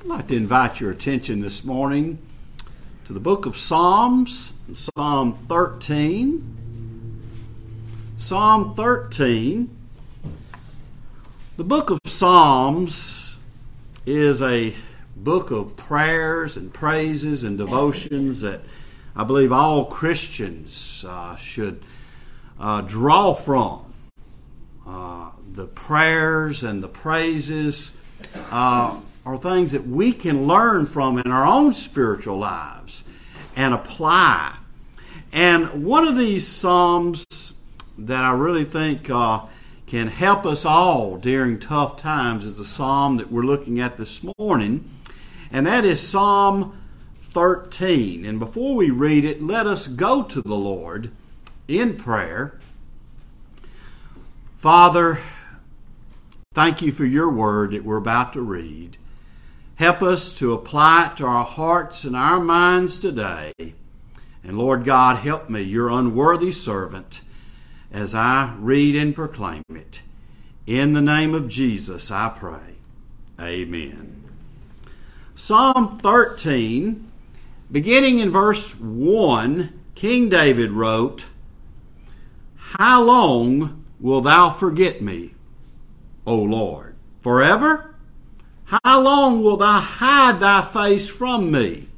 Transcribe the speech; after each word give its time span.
I'd 0.00 0.06
like 0.06 0.28
to 0.28 0.36
invite 0.36 0.80
your 0.80 0.90
attention 0.90 1.40
this 1.40 1.62
morning 1.62 2.16
to 3.04 3.12
the 3.12 3.20
book 3.20 3.44
of 3.44 3.54
Psalms, 3.54 4.54
Psalm 4.72 5.36
13. 5.46 7.20
Psalm 8.16 8.74
13. 8.74 9.76
The 11.58 11.64
book 11.64 11.90
of 11.90 11.98
Psalms 12.06 13.36
is 14.06 14.40
a 14.40 14.72
book 15.16 15.50
of 15.50 15.76
prayers 15.76 16.56
and 16.56 16.72
praises 16.72 17.44
and 17.44 17.58
devotions 17.58 18.40
that 18.40 18.62
I 19.14 19.24
believe 19.24 19.52
all 19.52 19.84
Christians 19.84 21.04
uh, 21.06 21.36
should 21.36 21.82
uh, 22.58 22.80
draw 22.80 23.34
from. 23.34 23.92
Uh, 24.86 25.32
the 25.52 25.66
prayers 25.66 26.64
and 26.64 26.82
the 26.82 26.88
praises 26.88 27.92
uh, 28.50 28.98
are 29.24 29.36
things 29.36 29.72
that 29.72 29.86
we 29.86 30.12
can 30.12 30.46
learn 30.46 30.86
from 30.86 31.18
in 31.18 31.30
our 31.30 31.46
own 31.46 31.74
spiritual 31.74 32.38
lives 32.38 33.04
and 33.56 33.74
apply. 33.74 34.56
And 35.32 35.84
one 35.84 36.06
of 36.06 36.16
these 36.16 36.46
Psalms 36.46 37.26
that 37.98 38.24
I 38.24 38.32
really 38.32 38.64
think 38.64 39.10
uh, 39.10 39.42
can 39.86 40.08
help 40.08 40.46
us 40.46 40.64
all 40.64 41.16
during 41.16 41.58
tough 41.58 41.96
times 41.96 42.44
is 42.44 42.58
the 42.58 42.64
Psalm 42.64 43.16
that 43.18 43.30
we're 43.30 43.42
looking 43.42 43.80
at 43.80 43.96
this 43.96 44.22
morning, 44.38 44.88
and 45.52 45.66
that 45.66 45.84
is 45.84 46.06
Psalm 46.06 46.78
13. 47.30 48.24
And 48.24 48.38
before 48.38 48.74
we 48.74 48.90
read 48.90 49.24
it, 49.24 49.42
let 49.42 49.66
us 49.66 49.86
go 49.86 50.22
to 50.22 50.40
the 50.40 50.54
Lord 50.54 51.10
in 51.68 51.96
prayer. 51.96 52.58
Father, 54.58 55.20
thank 56.54 56.82
you 56.82 56.92
for 56.92 57.04
your 57.04 57.30
word 57.30 57.72
that 57.72 57.84
we're 57.84 57.96
about 57.96 58.32
to 58.32 58.40
read. 58.40 58.96
Help 59.80 60.02
us 60.02 60.34
to 60.34 60.52
apply 60.52 61.06
it 61.06 61.16
to 61.16 61.24
our 61.24 61.42
hearts 61.42 62.04
and 62.04 62.14
our 62.14 62.38
minds 62.38 62.98
today. 62.98 63.54
And 64.44 64.58
Lord 64.58 64.84
God, 64.84 65.16
help 65.16 65.48
me, 65.48 65.62
your 65.62 65.88
unworthy 65.88 66.52
servant, 66.52 67.22
as 67.90 68.14
I 68.14 68.54
read 68.58 68.94
and 68.94 69.14
proclaim 69.14 69.62
it. 69.70 70.02
In 70.66 70.92
the 70.92 71.00
name 71.00 71.34
of 71.34 71.48
Jesus, 71.48 72.10
I 72.10 72.28
pray. 72.28 72.76
Amen. 73.40 74.22
Psalm 75.34 75.98
13, 75.98 77.10
beginning 77.72 78.18
in 78.18 78.30
verse 78.30 78.78
1, 78.78 79.80
King 79.94 80.28
David 80.28 80.72
wrote, 80.72 81.24
How 82.54 83.02
long 83.02 83.86
will 83.98 84.20
thou 84.20 84.50
forget 84.50 85.00
me, 85.00 85.32
O 86.26 86.36
Lord? 86.36 86.96
Forever? 87.22 87.89
How 88.70 89.00
long 89.00 89.42
wilt 89.42 89.58
thou 89.58 89.80
hide 89.80 90.38
thy 90.38 90.62
face 90.62 91.08
from 91.08 91.50
me? 91.50 91.88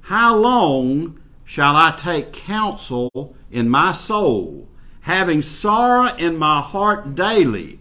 How 0.00 0.34
long 0.34 1.20
shall 1.44 1.76
I 1.76 1.94
take 1.98 2.32
counsel 2.32 3.36
in 3.50 3.68
my 3.68 3.92
soul, 3.92 4.68
having 5.02 5.42
sorrow 5.42 6.16
in 6.16 6.38
my 6.38 6.62
heart 6.62 7.14
daily? 7.14 7.78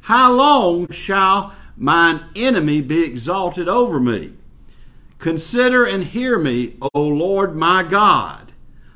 How 0.00 0.32
long 0.32 0.90
shall 0.90 1.52
mine 1.76 2.24
enemy 2.34 2.80
be 2.80 3.04
exalted 3.04 3.68
over 3.68 4.00
me? 4.00 4.32
Consider 5.18 5.84
and 5.84 6.02
hear 6.02 6.38
me, 6.38 6.78
O 6.94 7.02
Lord 7.02 7.54
my 7.54 7.82
God. 7.82 8.52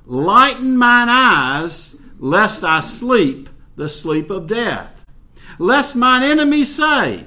Lighten 0.06 0.78
mine 0.78 1.10
eyes, 1.10 1.96
lest 2.18 2.64
I 2.64 2.80
sleep 2.80 3.50
the 3.76 3.90
sleep 3.90 4.30
of 4.30 4.46
death. 4.46 5.04
Lest 5.58 5.94
mine 5.94 6.22
enemy 6.22 6.64
say, 6.64 7.26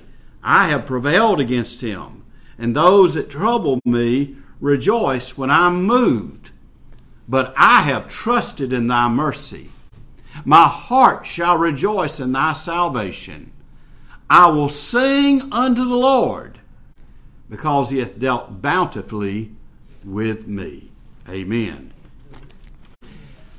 I 0.50 0.70
have 0.70 0.86
prevailed 0.86 1.42
against 1.42 1.82
him, 1.82 2.24
and 2.58 2.74
those 2.74 3.16
that 3.16 3.30
trouble 3.30 3.82
me 3.84 4.38
rejoice 4.62 5.38
when 5.38 5.52
I'm 5.52 5.84
moved. 5.84 6.52
But 7.28 7.54
I 7.58 7.82
have 7.82 8.08
trusted 8.08 8.72
in 8.72 8.88
thy 8.88 9.10
mercy. 9.10 9.72
My 10.46 10.70
heart 10.70 11.26
shall 11.26 11.58
rejoice 11.58 12.22
in 12.22 12.32
thy 12.32 12.54
salvation. 12.54 13.52
I 14.30 14.48
will 14.48 14.70
sing 14.70 15.52
unto 15.52 15.84
the 15.84 15.98
Lord, 15.98 16.60
because 17.50 17.90
he 17.90 17.98
hath 17.98 18.18
dealt 18.18 18.62
bountifully 18.62 19.52
with 20.06 20.48
me. 20.48 20.92
Amen. 21.28 21.92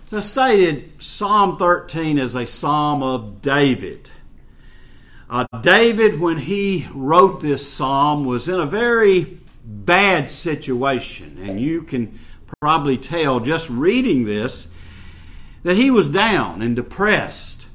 As 0.07 0.15
I 0.15 0.21
stated, 0.21 1.03
Psalm 1.03 1.59
13 1.59 2.17
is 2.19 2.35
a 2.35 2.47
psalm 2.47 3.03
of 3.03 3.43
David. 3.43 4.11
Uh, 5.31 5.45
David, 5.61 6.21
when 6.21 6.39
he 6.39 6.89
wrote 6.95 7.41
this 7.41 7.71
psalm, 7.71 8.25
was 8.25 8.49
in 8.49 8.59
a 8.59 8.67
very 8.67 9.39
bad 9.63 10.31
situation. 10.31 11.39
And 11.43 11.61
you 11.61 11.83
can 11.83 12.19
probably 12.61 12.97
tell 12.97 13.41
just 13.41 13.69
reading 13.69 14.25
this 14.25 14.69
that 15.65 15.77
he 15.77 15.91
was 15.91 16.09
down 16.09 16.63
and 16.63 16.75
depressed. 16.75 17.67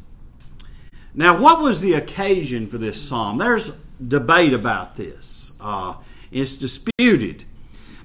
Now, 1.14 1.40
what 1.40 1.62
was 1.62 1.81
the 1.81 1.94
occasion 1.94 2.68
for 2.68 2.80
this 2.80 3.00
psalm? 3.00 3.38
There's 3.38 3.72
debate 4.06 4.53
about 4.53 4.96
this, 4.96 5.52
uh, 5.59 5.96
it's 6.31 6.56
disputed. 6.56 7.46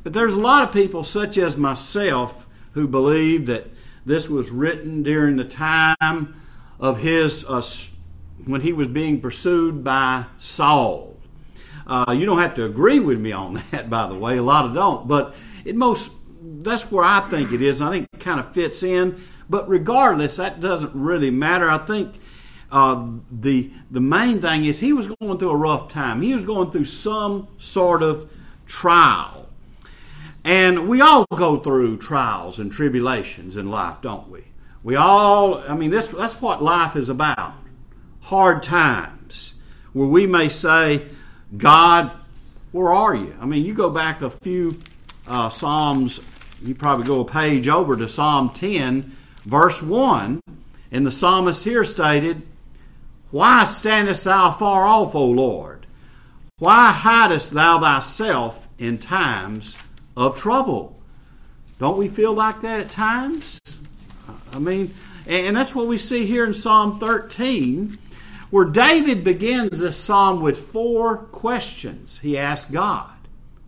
But 0.02 0.12
there's 0.12 0.34
a 0.34 0.38
lot 0.38 0.62
of 0.62 0.72
people, 0.72 1.04
such 1.04 1.38
as 1.38 1.56
myself, 1.56 2.46
who 2.72 2.86
believe 2.86 3.46
that 3.46 3.66
this 4.04 4.28
was 4.28 4.50
written 4.50 5.02
during 5.02 5.36
the 5.36 5.44
time 5.44 6.34
of 6.78 6.98
his 6.98 7.44
uh, 7.46 7.62
when 8.48 8.62
he 8.62 8.72
was 8.72 8.88
being 8.88 9.20
pursued 9.20 9.84
by 9.84 10.24
Saul. 10.38 11.16
Uh, 11.86 12.14
you 12.16 12.26
don't 12.26 12.38
have 12.38 12.54
to 12.54 12.64
agree 12.64 12.98
with 12.98 13.18
me 13.20 13.32
on 13.32 13.62
that, 13.70 13.88
by 13.88 14.06
the 14.06 14.14
way. 14.14 14.38
A 14.38 14.42
lot 14.42 14.64
of 14.64 14.74
don't, 14.74 15.06
but 15.06 15.34
it 15.64 15.76
most 15.76 16.12
that's 16.40 16.90
where 16.90 17.04
I 17.04 17.20
think 17.28 17.52
it 17.52 17.62
is. 17.62 17.82
I 17.82 17.90
think 17.90 18.08
it 18.12 18.20
kind 18.20 18.40
of 18.40 18.52
fits 18.52 18.82
in. 18.82 19.22
But 19.50 19.68
regardless, 19.68 20.36
that 20.36 20.60
doesn't 20.60 20.94
really 20.94 21.30
matter. 21.30 21.70
I 21.70 21.78
think 21.78 22.20
uh, 22.70 23.06
the 23.30 23.70
the 23.90 24.00
main 24.00 24.40
thing 24.40 24.64
is 24.64 24.80
he 24.80 24.92
was 24.92 25.06
going 25.06 25.38
through 25.38 25.50
a 25.50 25.56
rough 25.56 25.88
time. 25.88 26.20
He 26.22 26.34
was 26.34 26.44
going 26.44 26.70
through 26.70 26.86
some 26.86 27.48
sort 27.58 28.02
of 28.02 28.30
trial, 28.66 29.48
and 30.44 30.88
we 30.88 31.00
all 31.00 31.24
go 31.34 31.58
through 31.58 31.98
trials 31.98 32.58
and 32.58 32.70
tribulations 32.70 33.56
in 33.56 33.70
life, 33.70 33.96
don't 34.02 34.30
we? 34.30 34.44
We 34.82 34.96
all. 34.96 35.62
I 35.66 35.74
mean, 35.74 35.90
this 35.90 36.10
that's 36.10 36.40
what 36.42 36.62
life 36.62 36.96
is 36.96 37.08
about 37.08 37.54
hard 38.28 38.62
times 38.62 39.54
where 39.94 40.06
we 40.06 40.26
may 40.26 40.50
say, 40.50 41.02
God, 41.56 42.10
where 42.72 42.92
are 42.92 43.14
you? 43.14 43.34
I 43.40 43.46
mean, 43.46 43.64
you 43.64 43.72
go 43.72 43.88
back 43.88 44.20
a 44.20 44.28
few 44.28 44.78
uh, 45.26 45.48
Psalms, 45.48 46.20
you 46.62 46.74
probably 46.74 47.06
go 47.06 47.20
a 47.20 47.24
page 47.24 47.68
over 47.68 47.96
to 47.96 48.06
Psalm 48.06 48.50
10, 48.50 49.16
verse 49.46 49.80
1, 49.80 50.42
and 50.92 51.06
the 51.06 51.10
psalmist 51.10 51.64
here 51.64 51.84
stated, 51.84 52.42
Why 53.30 53.64
standest 53.64 54.24
thou 54.24 54.52
far 54.52 54.86
off, 54.86 55.14
O 55.14 55.24
Lord? 55.24 55.86
Why 56.58 56.90
hidest 56.90 57.52
thou 57.52 57.80
thyself 57.80 58.68
in 58.78 58.98
times 58.98 59.74
of 60.18 60.36
trouble? 60.36 61.00
Don't 61.78 61.96
we 61.96 62.08
feel 62.08 62.34
like 62.34 62.60
that 62.60 62.80
at 62.80 62.90
times? 62.90 63.58
I 64.52 64.58
mean, 64.58 64.92
and 65.26 65.56
that's 65.56 65.74
what 65.74 65.86
we 65.86 65.96
see 65.96 66.26
here 66.26 66.44
in 66.44 66.52
Psalm 66.52 67.00
13 67.00 67.98
where 68.50 68.64
David 68.64 69.24
begins 69.24 69.78
this 69.78 69.96
psalm 69.96 70.40
with 70.40 70.58
four 70.58 71.16
questions 71.16 72.20
he 72.20 72.38
asked 72.38 72.72
God. 72.72 73.10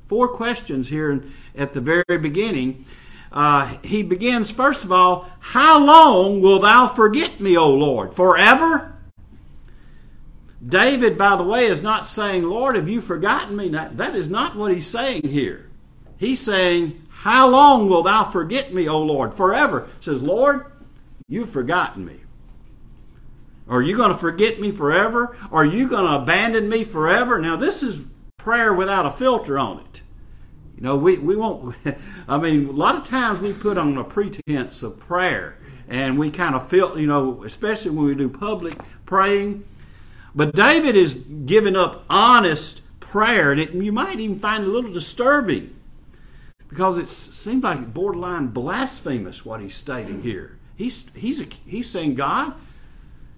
Four 0.08 0.28
questions 0.28 0.88
here 0.88 1.22
at 1.54 1.72
the 1.72 1.80
very 1.80 2.18
beginning. 2.18 2.84
Uh, 3.32 3.76
he 3.82 4.02
begins, 4.02 4.50
first 4.50 4.84
of 4.84 4.90
all, 4.90 5.30
How 5.38 5.84
long 5.84 6.40
will 6.40 6.58
thou 6.60 6.88
forget 6.88 7.40
me, 7.40 7.56
O 7.56 7.70
Lord? 7.70 8.14
Forever? 8.14 8.96
David, 10.66 11.16
by 11.16 11.36
the 11.36 11.44
way, 11.44 11.66
is 11.66 11.80
not 11.80 12.06
saying, 12.06 12.42
Lord, 12.42 12.76
have 12.76 12.88
you 12.88 13.00
forgotten 13.00 13.56
me? 13.56 13.68
That 13.70 14.14
is 14.14 14.28
not 14.28 14.56
what 14.56 14.72
he's 14.72 14.86
saying 14.86 15.22
here. 15.26 15.70
He's 16.18 16.40
saying, 16.40 17.00
How 17.08 17.48
long 17.48 17.88
will 17.88 18.02
thou 18.02 18.24
forget 18.24 18.74
me, 18.74 18.88
O 18.88 19.00
Lord? 19.00 19.32
Forever. 19.32 19.88
He 19.98 20.04
says, 20.04 20.22
Lord, 20.22 20.66
you've 21.28 21.50
forgotten 21.50 22.04
me. 22.04 22.20
Are 23.70 23.80
you 23.80 23.96
going 23.96 24.10
to 24.10 24.18
forget 24.18 24.60
me 24.60 24.72
forever? 24.72 25.36
Are 25.52 25.64
you 25.64 25.88
going 25.88 26.04
to 26.04 26.16
abandon 26.16 26.68
me 26.68 26.82
forever? 26.82 27.40
Now, 27.40 27.54
this 27.56 27.84
is 27.84 28.02
prayer 28.36 28.74
without 28.74 29.06
a 29.06 29.10
filter 29.10 29.58
on 29.58 29.78
it. 29.78 30.02
You 30.76 30.82
know, 30.82 30.96
we, 30.96 31.18
we 31.18 31.36
won't, 31.36 31.76
I 32.28 32.36
mean, 32.36 32.68
a 32.68 32.72
lot 32.72 32.96
of 32.96 33.06
times 33.06 33.40
we 33.40 33.52
put 33.52 33.78
on 33.78 33.96
a 33.96 34.02
pretense 34.02 34.82
of 34.82 34.98
prayer 34.98 35.56
and 35.88 36.18
we 36.18 36.32
kind 36.32 36.56
of 36.56 36.68
feel, 36.68 36.98
you 36.98 37.06
know, 37.06 37.44
especially 37.44 37.92
when 37.92 38.06
we 38.06 38.14
do 38.16 38.28
public 38.28 38.76
praying. 39.06 39.64
But 40.34 40.54
David 40.54 40.96
is 40.96 41.14
giving 41.14 41.76
up 41.76 42.04
honest 42.10 42.82
prayer, 42.98 43.50
and 43.52 43.60
it, 43.60 43.72
you 43.72 43.92
might 43.92 44.20
even 44.20 44.38
find 44.38 44.64
it 44.64 44.68
a 44.68 44.70
little 44.70 44.92
disturbing 44.92 45.74
because 46.68 46.98
it 46.98 47.08
seems 47.08 47.64
like 47.64 47.92
borderline 47.92 48.48
blasphemous 48.48 49.44
what 49.44 49.60
he's 49.60 49.74
stating 49.74 50.22
here. 50.22 50.58
He's, 50.76 51.06
he's, 51.14 51.44
he's 51.66 51.90
saying, 51.90 52.14
God, 52.14 52.54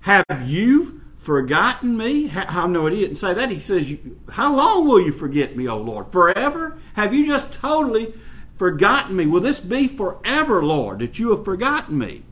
have 0.03 0.49
you 0.49 1.01
forgotten 1.17 1.97
me? 1.97 2.27
How, 2.27 2.67
no, 2.67 2.87
he 2.87 3.01
didn't 3.01 3.17
say 3.17 3.35
that. 3.35 3.51
He 3.51 3.61
says, 3.61 3.97
How 4.31 4.55
long 4.55 4.87
will 4.87 5.01
you 5.01 5.13
forget 5.13 5.57
me, 5.57 5.69
O 5.69 5.79
Lord? 5.79 6.11
Forever? 6.13 6.79
Have 6.95 7.15
you 7.15 7.27
just 7.27 7.53
totally 7.53 8.13
forgotten 8.57 9.17
me? 9.17 9.27
Will 9.27 9.41
this 9.41 9.61
be 9.61 9.89
forever, 9.89 10.65
Lord, 10.65 10.99
that 10.99 11.19
you 11.19 11.31
have 11.31 11.45
forgotten 11.45 11.99
me? 11.99 12.25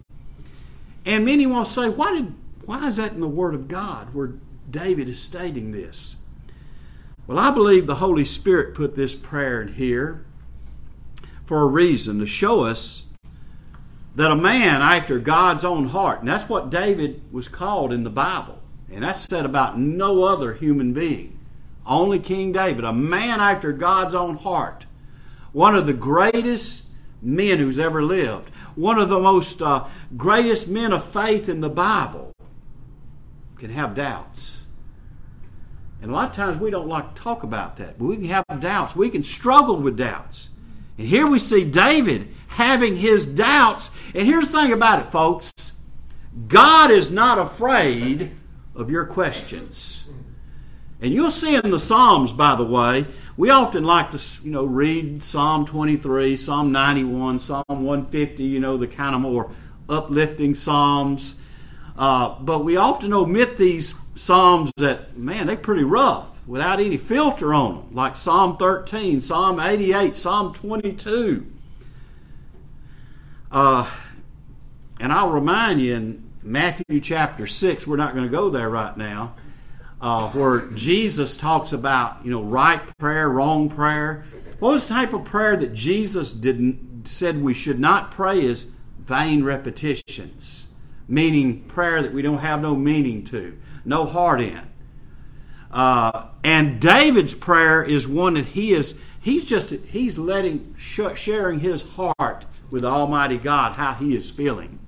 And 1.06 1.25
many 1.25 1.46
will 1.46 1.64
say, 1.64 1.88
Why 1.88 2.12
did 2.12 2.34
why 2.67 2.87
is 2.87 2.96
that 2.96 3.12
in 3.12 3.20
the 3.20 3.28
Word 3.28 3.55
of 3.55 3.69
God 3.69 4.14
where 4.14 4.34
David 4.70 5.08
is 5.08 5.20
stating 5.20 5.72
this? 5.72 6.17
Well, 7.26 7.38
I 7.38 7.50
believe 7.52 7.87
the 7.87 7.96
Holy 7.96 8.25
Spirit 8.25 8.75
put 8.75 8.96
this 8.96 9.14
prayer 9.14 9.62
in 9.62 9.75
here 9.75 10.25
for 11.46 11.62
a 11.62 11.67
reason 11.67 12.19
to 12.19 12.26
show 12.26 12.64
us 12.64 13.05
that 14.20 14.31
a 14.31 14.37
man 14.37 14.82
after 14.82 15.19
God's 15.19 15.64
own 15.64 15.87
heart, 15.87 16.20
and 16.20 16.28
that's 16.28 16.46
what 16.46 16.69
David 16.69 17.22
was 17.32 17.49
called 17.49 17.90
in 17.90 18.05
the 18.05 18.11
Bible. 18.11 18.58
And 18.93 19.02
that's 19.02 19.20
said 19.20 19.46
about 19.46 19.78
no 19.78 20.25
other 20.25 20.52
human 20.52 20.93
being. 20.93 21.38
Only 21.87 22.19
King 22.19 22.52
David, 22.52 22.84
a 22.84 22.93
man 22.93 23.40
after 23.40 23.72
God's 23.72 24.14
own 24.14 24.37
heart. 24.37 24.84
One 25.52 25.75
of 25.75 25.87
the 25.87 25.94
greatest 25.94 26.84
men 27.22 27.58
who's 27.58 27.78
ever 27.78 28.02
lived. 28.02 28.50
One 28.75 28.99
of 28.99 29.08
the 29.08 29.19
most 29.19 29.62
uh, 29.62 29.87
greatest 30.19 30.69
men 30.69 30.93
of 30.93 31.02
faith 31.02 31.49
in 31.49 31.62
the 31.62 31.70
Bible 31.70 32.32
can 33.56 33.70
have 33.70 33.94
doubts. 33.94 34.67
And 36.02 36.11
a 36.11 36.14
lot 36.14 36.28
of 36.28 36.37
times 36.37 36.58
we 36.58 36.70
don't 36.70 36.88
like 36.88 37.14
to 37.14 37.22
talk 37.22 37.43
about 37.43 37.78
that, 37.78 37.99
but 37.99 38.05
we 38.05 38.17
can 38.17 38.26
have 38.26 38.44
doubts. 38.61 38.94
We 38.94 39.08
can 39.08 39.22
struggle 39.22 39.81
with 39.81 39.96
doubts. 39.96 40.50
And 40.99 41.08
here 41.08 41.26
we 41.26 41.38
see 41.38 41.64
David 41.64 42.28
having 42.50 42.97
his 42.97 43.25
doubts. 43.25 43.91
And 44.14 44.26
here's 44.26 44.50
the 44.50 44.61
thing 44.61 44.73
about 44.73 45.06
it, 45.06 45.11
folks 45.11 45.52
God 46.49 46.91
is 46.91 47.11
not 47.11 47.38
afraid 47.38 48.32
of 48.75 48.91
your 48.91 49.06
questions. 49.06 50.08
And 51.00 51.14
you'll 51.14 51.31
see 51.31 51.55
in 51.55 51.70
the 51.70 51.81
Psalms, 51.81 52.32
by 52.32 52.56
the 52.56 52.64
way, 52.64 53.06
we 53.37 53.49
often 53.49 53.85
like 53.85 54.11
to, 54.11 54.20
you 54.44 54.50
know, 54.50 54.64
read 54.64 55.25
Psalm 55.25 55.64
23, 55.64 56.37
Psalm 56.37 56.73
91, 56.73 57.38
Psalm 57.38 57.64
150, 57.69 58.44
you 58.44 58.61
know, 58.61 58.76
the 58.76 58.87
kind 58.87 59.14
of 59.14 59.23
more 59.23 59.50
uplifting 59.88 60.55
Psalms. 60.55 61.37
Uh, 61.96 62.38
but 62.41 62.64
we 62.64 62.76
often 62.76 63.14
omit 63.14 63.56
these 63.56 63.94
Psalms 64.14 64.70
that, 64.76 65.17
man, 65.17 65.46
they're 65.46 65.56
pretty 65.56 65.85
rough 65.85 66.46
without 66.46 66.81
any 66.81 66.99
filter 66.99 67.55
on 67.55 67.76
them, 67.76 67.94
like 67.94 68.17
Psalm 68.17 68.58
13, 68.58 69.20
Psalm 69.20 69.58
88, 69.58 70.14
Psalm 70.14 70.53
22. 70.53 71.46
Uh, 73.50 73.91
and 75.00 75.12
I'll 75.12 75.31
remind 75.31 75.81
you 75.81 75.94
in 75.94 76.31
Matthew 76.43 77.00
chapter 77.00 77.47
6, 77.47 77.87
we're 77.87 77.97
not 77.97 78.14
going 78.14 78.25
to 78.25 78.31
go 78.31 78.49
there 78.49 78.70
right 78.70 78.97
now, 78.97 79.35
uh, 80.00 80.31
where 80.31 80.61
Jesus 80.73 81.37
talks 81.37 81.73
about, 81.73 82.25
you 82.25 82.31
know, 82.31 82.43
right 82.43 82.81
prayer, 82.99 83.29
wrong 83.29 83.69
prayer. 83.69 84.25
What 84.58 84.73
was 84.73 84.87
the 84.87 84.94
type 84.94 85.12
of 85.12 85.25
prayer 85.25 85.56
that 85.56 85.75
Jesus 85.75 86.32
didn't 86.32 87.08
said 87.08 87.43
we 87.43 87.55
should 87.55 87.81
not 87.81 88.11
pray 88.11 88.44
is 88.44 88.67
vain 88.99 89.43
repetitions, 89.43 90.69
meaning 91.08 91.64
prayer 91.64 92.03
that 92.03 92.12
we 92.12 92.23
don't 92.23 92.38
have 92.38 92.61
no 92.61 92.76
meaning 92.76 93.25
to, 93.25 93.58
no 93.85 94.05
heart 94.05 94.41
in. 94.41 94.61
Uh, 95.70 96.26
and 96.44 96.81
David's 96.81 97.35
prayer 97.35 97.82
is 97.82 98.06
one 98.06 98.35
that 98.35 98.46
he 98.46 98.73
is 98.73 98.94
he's 99.20 99.44
just 99.44 99.70
he's 99.70 100.19
letting 100.19 100.75
sharing 100.76 101.61
his 101.61 101.82
heart 101.82 102.44
with 102.70 102.84
Almighty 102.84 103.38
God 103.38 103.72
how 103.72 103.94
he 103.94 104.17
is 104.17 104.31
feeling. 104.31 104.78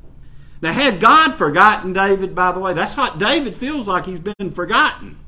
Now, 0.61 0.73
had 0.73 1.01
God 1.01 1.35
forgotten 1.35 1.93
David, 1.93 2.35
by 2.35 2.53
the 2.53 2.61
way, 2.61 2.73
that's 2.73 2.97
what 2.97 3.19
David 3.19 3.57
feels 3.57 3.89
like 3.89 4.07
he's 4.07 4.21
been 4.21 4.53
forgotten. 4.53 5.19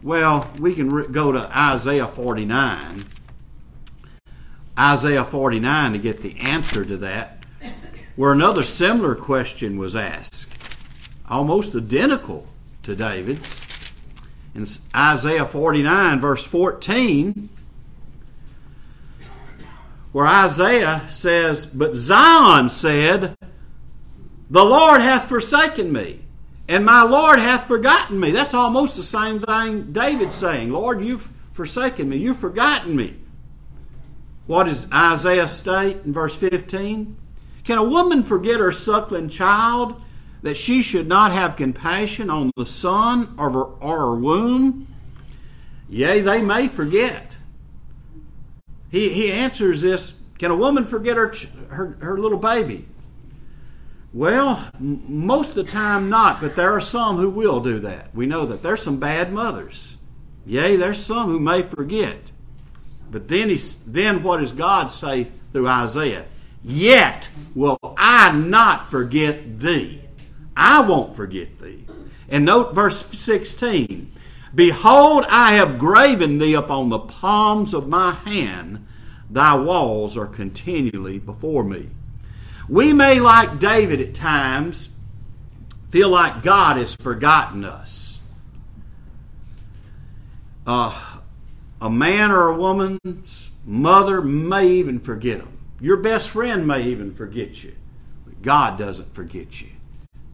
Well, 0.00 0.48
we 0.58 0.74
can 0.74 0.90
re- 0.90 1.08
go 1.08 1.32
to 1.32 1.58
Isaiah 1.58 2.06
49. 2.06 3.04
Isaiah 4.78 5.24
49 5.24 5.92
to 5.92 5.98
get 5.98 6.20
the 6.20 6.38
answer 6.38 6.84
to 6.84 6.96
that, 6.98 7.44
where 8.14 8.32
another 8.32 8.62
similar 8.62 9.16
question 9.16 9.76
was 9.76 9.96
asked, 9.96 10.46
almost 11.28 11.74
identical 11.74 12.46
to 12.84 12.94
David's. 12.94 13.60
In 14.54 14.64
Isaiah 14.94 15.46
49, 15.46 16.20
verse 16.20 16.44
14, 16.44 17.48
where 20.12 20.26
Isaiah 20.26 21.06
says, 21.10 21.66
But 21.66 21.96
Zion 21.96 22.68
said, 22.68 23.36
the 24.50 24.64
Lord 24.64 25.02
hath 25.02 25.28
forsaken 25.28 25.92
me, 25.92 26.20
and 26.68 26.84
my 26.84 27.02
Lord 27.02 27.38
hath 27.38 27.66
forgotten 27.66 28.18
me. 28.18 28.30
That's 28.30 28.54
almost 28.54 28.96
the 28.96 29.02
same 29.02 29.40
thing 29.40 29.92
David's 29.92 30.34
saying. 30.34 30.70
Lord, 30.70 31.04
you've 31.04 31.30
forsaken 31.52 32.08
me. 32.08 32.16
You've 32.16 32.38
forgotten 32.38 32.96
me. 32.96 33.16
What 34.46 34.64
does 34.64 34.90
Isaiah 34.90 35.48
state 35.48 35.98
in 36.06 36.14
verse 36.14 36.34
15? 36.34 37.14
Can 37.64 37.76
a 37.76 37.84
woman 37.84 38.22
forget 38.22 38.60
her 38.60 38.72
suckling 38.72 39.28
child 39.28 40.00
that 40.40 40.56
she 40.56 40.80
should 40.80 41.06
not 41.06 41.32
have 41.32 41.56
compassion 41.56 42.30
on 42.30 42.50
the 42.56 42.64
son 42.64 43.34
of 43.38 43.52
her, 43.52 43.64
or 43.64 43.98
her 43.98 44.14
womb? 44.14 44.86
Yea, 45.90 46.20
they 46.20 46.40
may 46.40 46.68
forget. 46.68 47.27
He, 48.90 49.10
he 49.10 49.30
answers 49.30 49.82
this 49.82 50.14
Can 50.38 50.50
a 50.50 50.56
woman 50.56 50.86
forget 50.86 51.16
her, 51.16 51.34
her, 51.68 51.96
her 52.00 52.18
little 52.18 52.38
baby? 52.38 52.86
Well, 54.12 54.68
m- 54.74 55.02
most 55.08 55.50
of 55.50 55.54
the 55.54 55.64
time 55.64 56.08
not, 56.08 56.40
but 56.40 56.56
there 56.56 56.72
are 56.72 56.80
some 56.80 57.16
who 57.16 57.28
will 57.28 57.60
do 57.60 57.78
that. 57.80 58.14
We 58.14 58.26
know 58.26 58.46
that 58.46 58.62
there's 58.62 58.82
some 58.82 58.98
bad 58.98 59.32
mothers. 59.32 59.96
Yea, 60.46 60.76
there's 60.76 61.04
some 61.04 61.28
who 61.28 61.38
may 61.38 61.62
forget. 61.62 62.32
But 63.10 63.28
then 63.28 63.48
he's, 63.50 63.76
then 63.86 64.22
what 64.22 64.40
does 64.40 64.52
God 64.52 64.90
say 64.90 65.28
through 65.52 65.68
Isaiah? 65.68 66.26
Yet 66.64 67.28
will 67.54 67.78
I 67.96 68.32
not 68.32 68.90
forget 68.90 69.60
thee. 69.60 70.02
I 70.56 70.80
won't 70.80 71.14
forget 71.14 71.60
thee. 71.60 71.86
And 72.28 72.44
note 72.44 72.74
verse 72.74 73.06
16. 73.06 74.12
Behold, 74.54 75.26
I 75.28 75.54
have 75.54 75.78
graven 75.78 76.38
thee 76.38 76.54
upon 76.54 76.88
the 76.88 76.98
palms 76.98 77.74
of 77.74 77.88
my 77.88 78.12
hand. 78.12 78.86
Thy 79.30 79.54
walls 79.54 80.16
are 80.16 80.26
continually 80.26 81.18
before 81.18 81.64
me. 81.64 81.88
We 82.68 82.92
may, 82.92 83.20
like 83.20 83.58
David 83.58 84.00
at 84.00 84.14
times, 84.14 84.88
feel 85.90 86.08
like 86.10 86.42
God 86.42 86.76
has 86.76 86.94
forgotten 86.94 87.64
us. 87.64 88.18
Uh, 90.66 91.18
a 91.80 91.90
man 91.90 92.30
or 92.30 92.48
a 92.48 92.56
woman's 92.56 93.50
mother 93.64 94.20
may 94.20 94.68
even 94.68 94.98
forget 94.98 95.38
them. 95.38 95.58
Your 95.80 95.96
best 95.98 96.30
friend 96.30 96.66
may 96.66 96.82
even 96.84 97.14
forget 97.14 97.62
you. 97.62 97.74
But 98.24 98.42
God 98.42 98.78
doesn't 98.78 99.14
forget 99.14 99.60
you. 99.60 99.68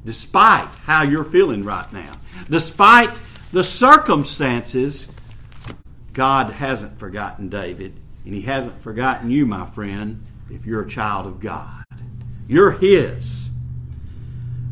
Despite 0.04 0.68
how 0.84 1.02
you're 1.02 1.24
feeling 1.24 1.64
right 1.64 1.90
now, 1.92 2.14
despite 2.50 3.20
the 3.54 3.62
circumstances, 3.62 5.06
God 6.12 6.50
hasn't 6.50 6.98
forgotten 6.98 7.48
David, 7.48 7.94
and 8.24 8.34
He 8.34 8.40
hasn't 8.40 8.80
forgotten 8.80 9.30
you, 9.30 9.46
my 9.46 9.64
friend, 9.64 10.26
if 10.50 10.66
you're 10.66 10.82
a 10.82 10.88
child 10.88 11.28
of 11.28 11.38
God. 11.38 11.84
You're 12.48 12.72
His. 12.72 13.48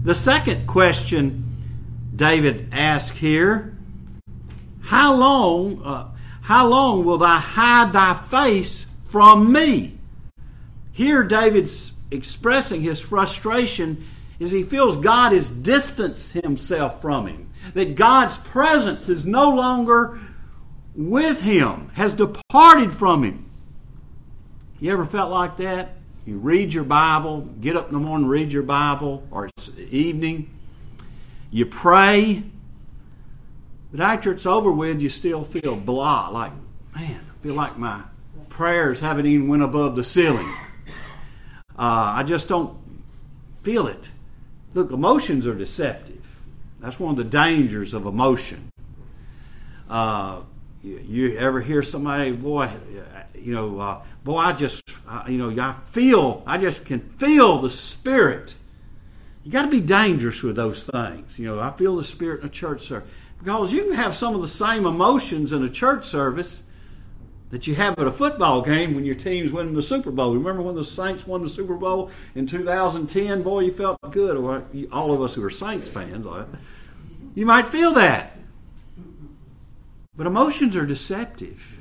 The 0.03 0.17
second 0.17 0.67
question 0.67 1.45
David 2.17 2.71
asks 2.73 3.17
here 3.17 3.79
How 4.81 5.15
long, 5.15 5.81
uh, 5.85 6.09
how 6.41 6.67
long 6.67 7.05
will 7.05 7.19
thou 7.19 7.39
hide 7.39 7.93
thy 7.93 8.15
face 8.15 8.87
from 9.05 9.53
me? 9.53 9.97
Here, 10.91 11.23
David's 11.23 11.93
expressing 12.11 12.81
his 12.81 13.01
frustration 13.01 14.05
as 14.41 14.51
he 14.51 14.65
feels 14.65 14.97
God 14.97 15.31
has 15.31 15.51
distanced 15.51 16.33
himself 16.33 17.01
from 17.01 17.29
him, 17.29 17.49
that 17.75 17.95
God's 17.95 18.37
presence 18.37 19.09
is 19.09 19.27
no 19.27 19.51
longer 19.51 20.21
with 20.95 21.41
him, 21.41 21.91
has 21.95 22.13
departed 22.15 22.93
from 22.93 23.25
him. 23.25 23.51
You 24.81 24.93
ever 24.93 25.07
felt 25.07 25.31
like 25.31 25.57
that? 25.59 25.97
You 26.27 26.39
read 26.39 26.73
your 26.73 26.85
Bible, 26.85 27.43
get 27.61 27.77
up 27.77 27.89
in 27.89 27.95
the 27.95 28.01
morning, 28.01 28.29
read 28.29 28.53
your 28.53 28.63
Bible, 28.63 29.27
or 29.31 29.47
it's 29.47 29.71
evening. 29.91 30.51
You 31.51 31.67
pray, 31.67 32.45
but 33.91 34.01
after 34.01 34.33
it's 34.33 34.47
over 34.47 34.73
with, 34.73 35.01
you 35.01 35.09
still 35.09 35.45
feel 35.45 35.77
blah, 35.77 36.29
like, 36.29 36.53
man, 36.95 37.21
I 37.21 37.43
feel 37.43 37.55
like 37.55 37.77
my 37.77 38.03
prayers 38.49 39.01
haven't 39.01 39.27
even 39.27 39.49
went 39.49 39.63
above 39.63 39.97
the 39.97 40.05
ceiling. 40.05 40.49
Uh, 41.79 42.15
I 42.17 42.23
just 42.23 42.49
don't 42.49 42.77
feel 43.63 43.87
it. 43.87 44.11
Look, 44.75 44.93
emotions 44.93 45.47
are 45.47 45.55
deceptive. 45.55 46.22
That's 46.83 46.99
one 46.99 47.13
of 47.13 47.17
the 47.17 47.25
dangers 47.25 47.95
of 47.95 48.07
emotion. 48.07 48.69
Uh, 49.89 50.41
you, 50.83 50.99
you, 51.07 51.39
ever 51.39 51.61
hear 51.61 51.83
somebody, 51.83 52.33
boy, 52.33 52.69
you 53.37 53.55
know, 53.55 53.79
uh, 53.79 54.03
boy, 54.25 54.39
I 54.39 54.53
just, 54.53 54.83
uh, 55.09 55.25
you 55.29 55.39
know, 55.39 55.63
I 55.63 55.75
feel, 55.93 56.43
I 56.45 56.59
just 56.59 56.85
can 56.85 57.01
feel 57.19 57.59
the 57.59 57.71
Spirit 57.71 58.57
You 59.45 59.53
got 59.53 59.63
to 59.63 59.69
be 59.69 59.81
dangerous 59.81 60.43
with 60.43 60.57
those 60.57 60.85
things. 60.85 61.39
You 61.39 61.47
know, 61.47 61.61
I 61.61 61.71
feel 61.71 61.97
the 61.97 62.05
spirit 62.05 62.41
in 62.41 62.47
a 62.47 62.51
church 62.51 62.83
service. 62.83 63.09
Because 63.39 63.73
you 63.73 63.85
can 63.85 63.95
have 63.95 64.15
some 64.15 64.35
of 64.35 64.41
the 64.41 64.49
same 64.49 64.87
emotions 64.87 65.53
in 65.53 65.65
a 65.65 65.71
church 65.71 66.05
service 66.05 66.63
that 67.51 67.67
you 67.67 67.75
have 67.75 67.99
at 67.99 68.07
a 68.07 68.13
football 68.13 68.63
game 68.63 68.95
when 68.95 69.05
your 69.05 69.15
team's 69.15 69.53
winning 69.53 69.75
the 69.75 69.83
Super 69.83 70.11
Bowl. 70.11 70.33
Remember 70.33 70.63
when 70.63 70.75
the 70.75 70.85
Saints 70.85 71.27
won 71.27 71.43
the 71.43 71.51
Super 71.51 71.75
Bowl 71.75 72.11
in 72.35 72.47
2010? 72.47 73.43
Boy, 73.43 73.61
you 73.61 73.73
felt 73.73 73.99
good. 74.11 74.37
All 74.91 75.13
of 75.13 75.21
us 75.21 75.35
who 75.35 75.45
are 75.45 75.51
Saints 75.51 75.89
fans, 75.89 76.27
uh, 76.27 76.47
you 77.35 77.47
might 77.47 77.69
feel 77.69 77.93
that. 77.93 78.37
But 80.17 80.27
emotions 80.27 80.77
are 80.77 80.87
deceptive. 80.87 81.79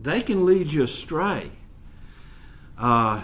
They 0.00 0.20
can 0.20 0.44
lead 0.44 0.72
you 0.72 0.82
astray. 0.82 1.50
Uh, 2.78 3.22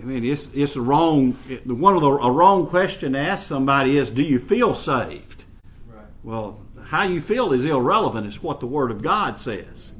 I 0.00 0.04
mean, 0.04 0.24
it's 0.24 0.48
it's 0.54 0.76
a 0.76 0.80
wrong. 0.80 1.32
One 1.64 1.96
of 1.96 2.02
the 2.02 2.10
a 2.10 2.30
wrong 2.30 2.66
question 2.66 3.12
to 3.12 3.18
ask 3.18 3.46
somebody 3.46 3.96
is, 3.96 4.10
"Do 4.10 4.22
you 4.22 4.38
feel 4.38 4.74
saved?" 4.74 5.44
Right. 5.92 6.04
Well, 6.22 6.60
how 6.84 7.02
you 7.02 7.20
feel 7.20 7.52
is 7.52 7.64
irrelevant. 7.64 8.26
It's 8.26 8.42
what 8.42 8.60
the 8.60 8.66
Word 8.66 8.90
of 8.90 9.02
God 9.02 9.38
says, 9.38 9.92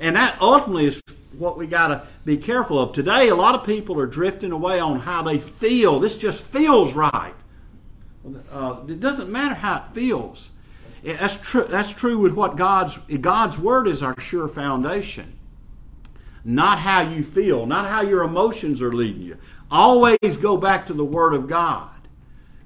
and 0.00 0.16
that 0.16 0.40
ultimately 0.40 0.86
is 0.86 1.02
what 1.38 1.58
we 1.58 1.66
got 1.66 1.88
to 1.88 2.02
be 2.24 2.38
careful 2.38 2.80
of. 2.80 2.92
Today, 2.92 3.28
a 3.28 3.34
lot 3.34 3.54
of 3.54 3.64
people 3.64 4.00
are 4.00 4.06
drifting 4.06 4.52
away 4.52 4.80
on 4.80 5.00
how 5.00 5.22
they 5.22 5.38
feel. 5.38 6.00
This 6.00 6.16
just 6.16 6.42
feels 6.44 6.94
right. 6.94 7.34
Uh, 8.50 8.80
it 8.88 9.00
doesn't 9.00 9.30
matter 9.30 9.54
how 9.54 9.76
it 9.76 9.94
feels. 9.94 10.50
That's 11.04 11.36
true. 11.36 11.64
That's 11.64 11.92
true 11.92 12.18
with 12.18 12.34
what 12.34 12.56
God's 12.56 12.96
God's 13.20 13.58
Word 13.58 13.86
is 13.86 14.02
our 14.02 14.18
sure 14.18 14.48
foundation 14.48 15.36
not 16.46 16.78
how 16.78 17.00
you 17.00 17.24
feel, 17.24 17.66
not 17.66 17.90
how 17.90 18.02
your 18.02 18.22
emotions 18.22 18.80
are 18.80 18.92
leading 18.92 19.20
you. 19.20 19.36
Always 19.68 20.36
go 20.40 20.56
back 20.56 20.86
to 20.86 20.94
the 20.94 21.04
Word 21.04 21.34
of 21.34 21.48
God 21.48 21.90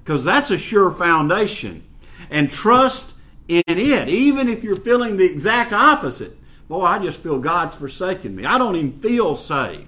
because 0.03 0.23
that's 0.23 0.51
a 0.51 0.57
sure 0.57 0.91
foundation. 0.91 1.83
And 2.29 2.49
trust 2.49 3.13
in 3.47 3.63
it, 3.65 4.07
even 4.07 4.47
if 4.47 4.63
you're 4.63 4.75
feeling 4.75 5.17
the 5.17 5.25
exact 5.25 5.73
opposite. 5.73 6.37
Boy, 6.67 6.83
I 6.83 6.99
just 6.99 7.19
feel 7.19 7.39
God's 7.39 7.75
forsaken 7.75 8.35
me. 8.35 8.45
I 8.45 8.59
don't 8.59 8.75
even 8.75 8.99
feel 8.99 9.35
saved. 9.35 9.87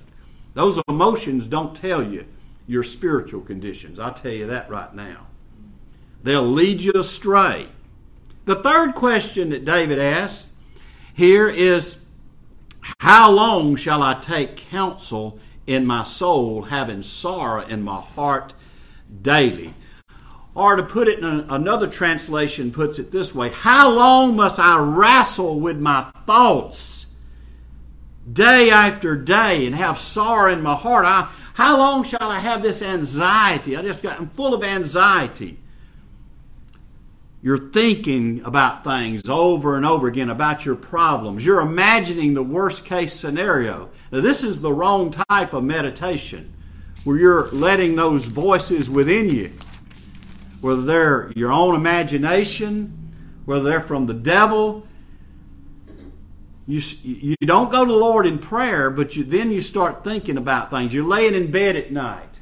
Those 0.56 0.82
emotions 0.90 1.48
don't 1.48 1.76
tell 1.76 2.04
you 2.04 2.26
your 2.66 2.84
spiritual 2.84 3.42
conditions. 3.42 4.00
I'll 4.00 4.14
tell 4.14 4.34
you 4.34 4.48
that 4.48 4.70
right 4.70 4.94
now. 4.94 5.28
They'll 6.24 6.50
lead 6.50 6.82
you 6.82 6.94
astray. 6.96 7.68
The 8.46 8.56
third 8.56 8.96
question 8.96 9.50
that 9.50 9.66
David 9.66 10.00
asks 10.00 10.52
here 11.14 11.48
is 11.48 11.98
how 13.00 13.30
long 13.32 13.76
shall 13.76 14.02
I 14.02 14.16
take 14.16 14.58
counsel 14.58 15.40
in 15.68 15.86
my 15.86 16.04
soul, 16.04 16.64
having 16.64 17.04
sorrow 17.04 17.66
in 17.66 17.84
my 17.84 18.02
heart 18.02 18.54
daily? 19.22 19.74
Or 20.56 20.76
to 20.76 20.84
put 20.84 21.08
it 21.08 21.20
in 21.20 21.26
another 21.26 21.88
translation, 21.88 22.72
puts 22.72 23.00
it 23.00 23.12
this 23.12 23.34
way 23.34 23.50
How 23.50 23.90
long 23.90 24.36
must 24.36 24.60
I 24.60 24.78
wrestle 24.78 25.60
with 25.60 25.80
my 25.80 26.12
thoughts 26.26 27.08
day 28.32 28.70
after 28.70 29.16
day 29.16 29.66
and 29.66 29.76
have 29.76 29.98
sorrow 29.98 30.54
in 30.54 30.62
my 30.62 30.76
heart? 30.76 31.06
I, 31.06 31.30
how 31.54 31.78
long 31.78 32.04
shall 32.04 32.30
I 32.30 32.40
have 32.40 32.62
this 32.62 32.82
anxiety? 32.82 33.76
I 33.76 33.82
just 33.82 34.04
got, 34.04 34.20
I'm 34.20 34.30
full 34.30 34.54
of 34.54 34.64
anxiety. 34.64 35.60
You're 37.44 37.72
thinking 37.72 38.42
about 38.46 38.86
things 38.86 39.28
over 39.28 39.76
and 39.76 39.86
over 39.86 40.08
again 40.08 40.30
about 40.30 40.66
your 40.66 40.78
problems. 40.78 41.46
You're 41.46 41.60
imagining 41.60 42.34
the 42.34 42.42
worst 42.42 42.86
case 42.86 43.12
scenario. 43.12 43.90
Now, 44.14 44.22
this 44.22 44.44
is 44.44 44.62
the 44.62 44.72
wrong 44.72 45.12
type 45.12 45.52
of 45.52 45.66
meditation 45.66 46.54
where 47.04 47.18
you're 47.18 47.52
letting 47.52 47.98
those 47.98 48.24
voices 48.24 48.90
within 48.90 49.30
you, 49.30 49.52
whether 50.62 50.84
they're 50.84 51.34
your 51.36 51.52
own 51.52 51.76
imagination, 51.76 53.12
whether 53.44 53.66
they're 53.66 53.82
from 53.82 54.06
the 54.06 54.14
devil. 54.14 54.88
You, 56.66 56.82
you 57.04 57.36
don't 57.42 57.70
go 57.70 57.84
to 57.84 57.92
the 57.92 57.98
Lord 57.98 58.26
in 58.26 58.40
prayer, 58.40 58.90
but 58.90 59.18
you, 59.18 59.26
then 59.26 59.52
you 59.52 59.60
start 59.60 60.06
thinking 60.06 60.38
about 60.38 60.72
things. 60.72 60.94
You're 60.94 61.04
laying 61.04 61.34
in 61.34 61.52
bed 61.52 61.76
at 61.76 61.92
night 61.92 62.33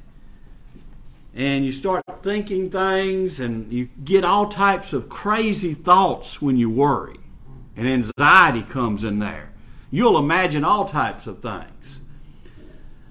and 1.34 1.66
you 1.66 1.72
start 1.72 2.04
thinking 2.22 2.70
things 2.70 3.40
and 3.40 3.72
you 3.72 3.90
get 4.04 4.24
all 4.24 4.48
types 4.48 4.94
of 4.94 5.10
crazy 5.10 5.74
thoughts 5.74 6.42
when 6.42 6.58
you 6.58 6.70
worry 6.70 7.18
and 7.78 7.88
anxiety 7.88 8.62
comes 8.64 9.04
in 9.04 9.20
there. 9.20 9.52
You'll 9.90 10.18
imagine 10.18 10.64
all 10.64 10.86
types 10.86 11.28
of 11.28 11.42
things. 11.42 12.02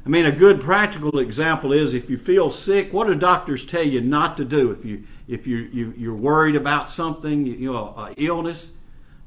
I 0.05 0.09
mean 0.09 0.27
a 0.27 0.33
good 0.33 0.61
practical 0.61 1.19
example 1.19 1.73
is 1.73 1.95
if 1.95 2.11
you 2.11 2.19
feel 2.19 2.51
sick 2.51 2.93
what 2.93 3.07
do 3.07 3.15
doctors 3.15 3.65
tell 3.65 3.85
you 3.85 4.01
not 4.01 4.37
to 4.37 4.45
do? 4.45 4.71
If 4.73 4.85
you 4.85 5.05
if 5.29 5.47
you, 5.47 5.59
you 5.73 5.95
you're 5.97 6.15
worried 6.15 6.57
about 6.57 6.89
something 6.89 7.47
you 7.47 7.73
know 7.73 8.13
illness 8.17 8.73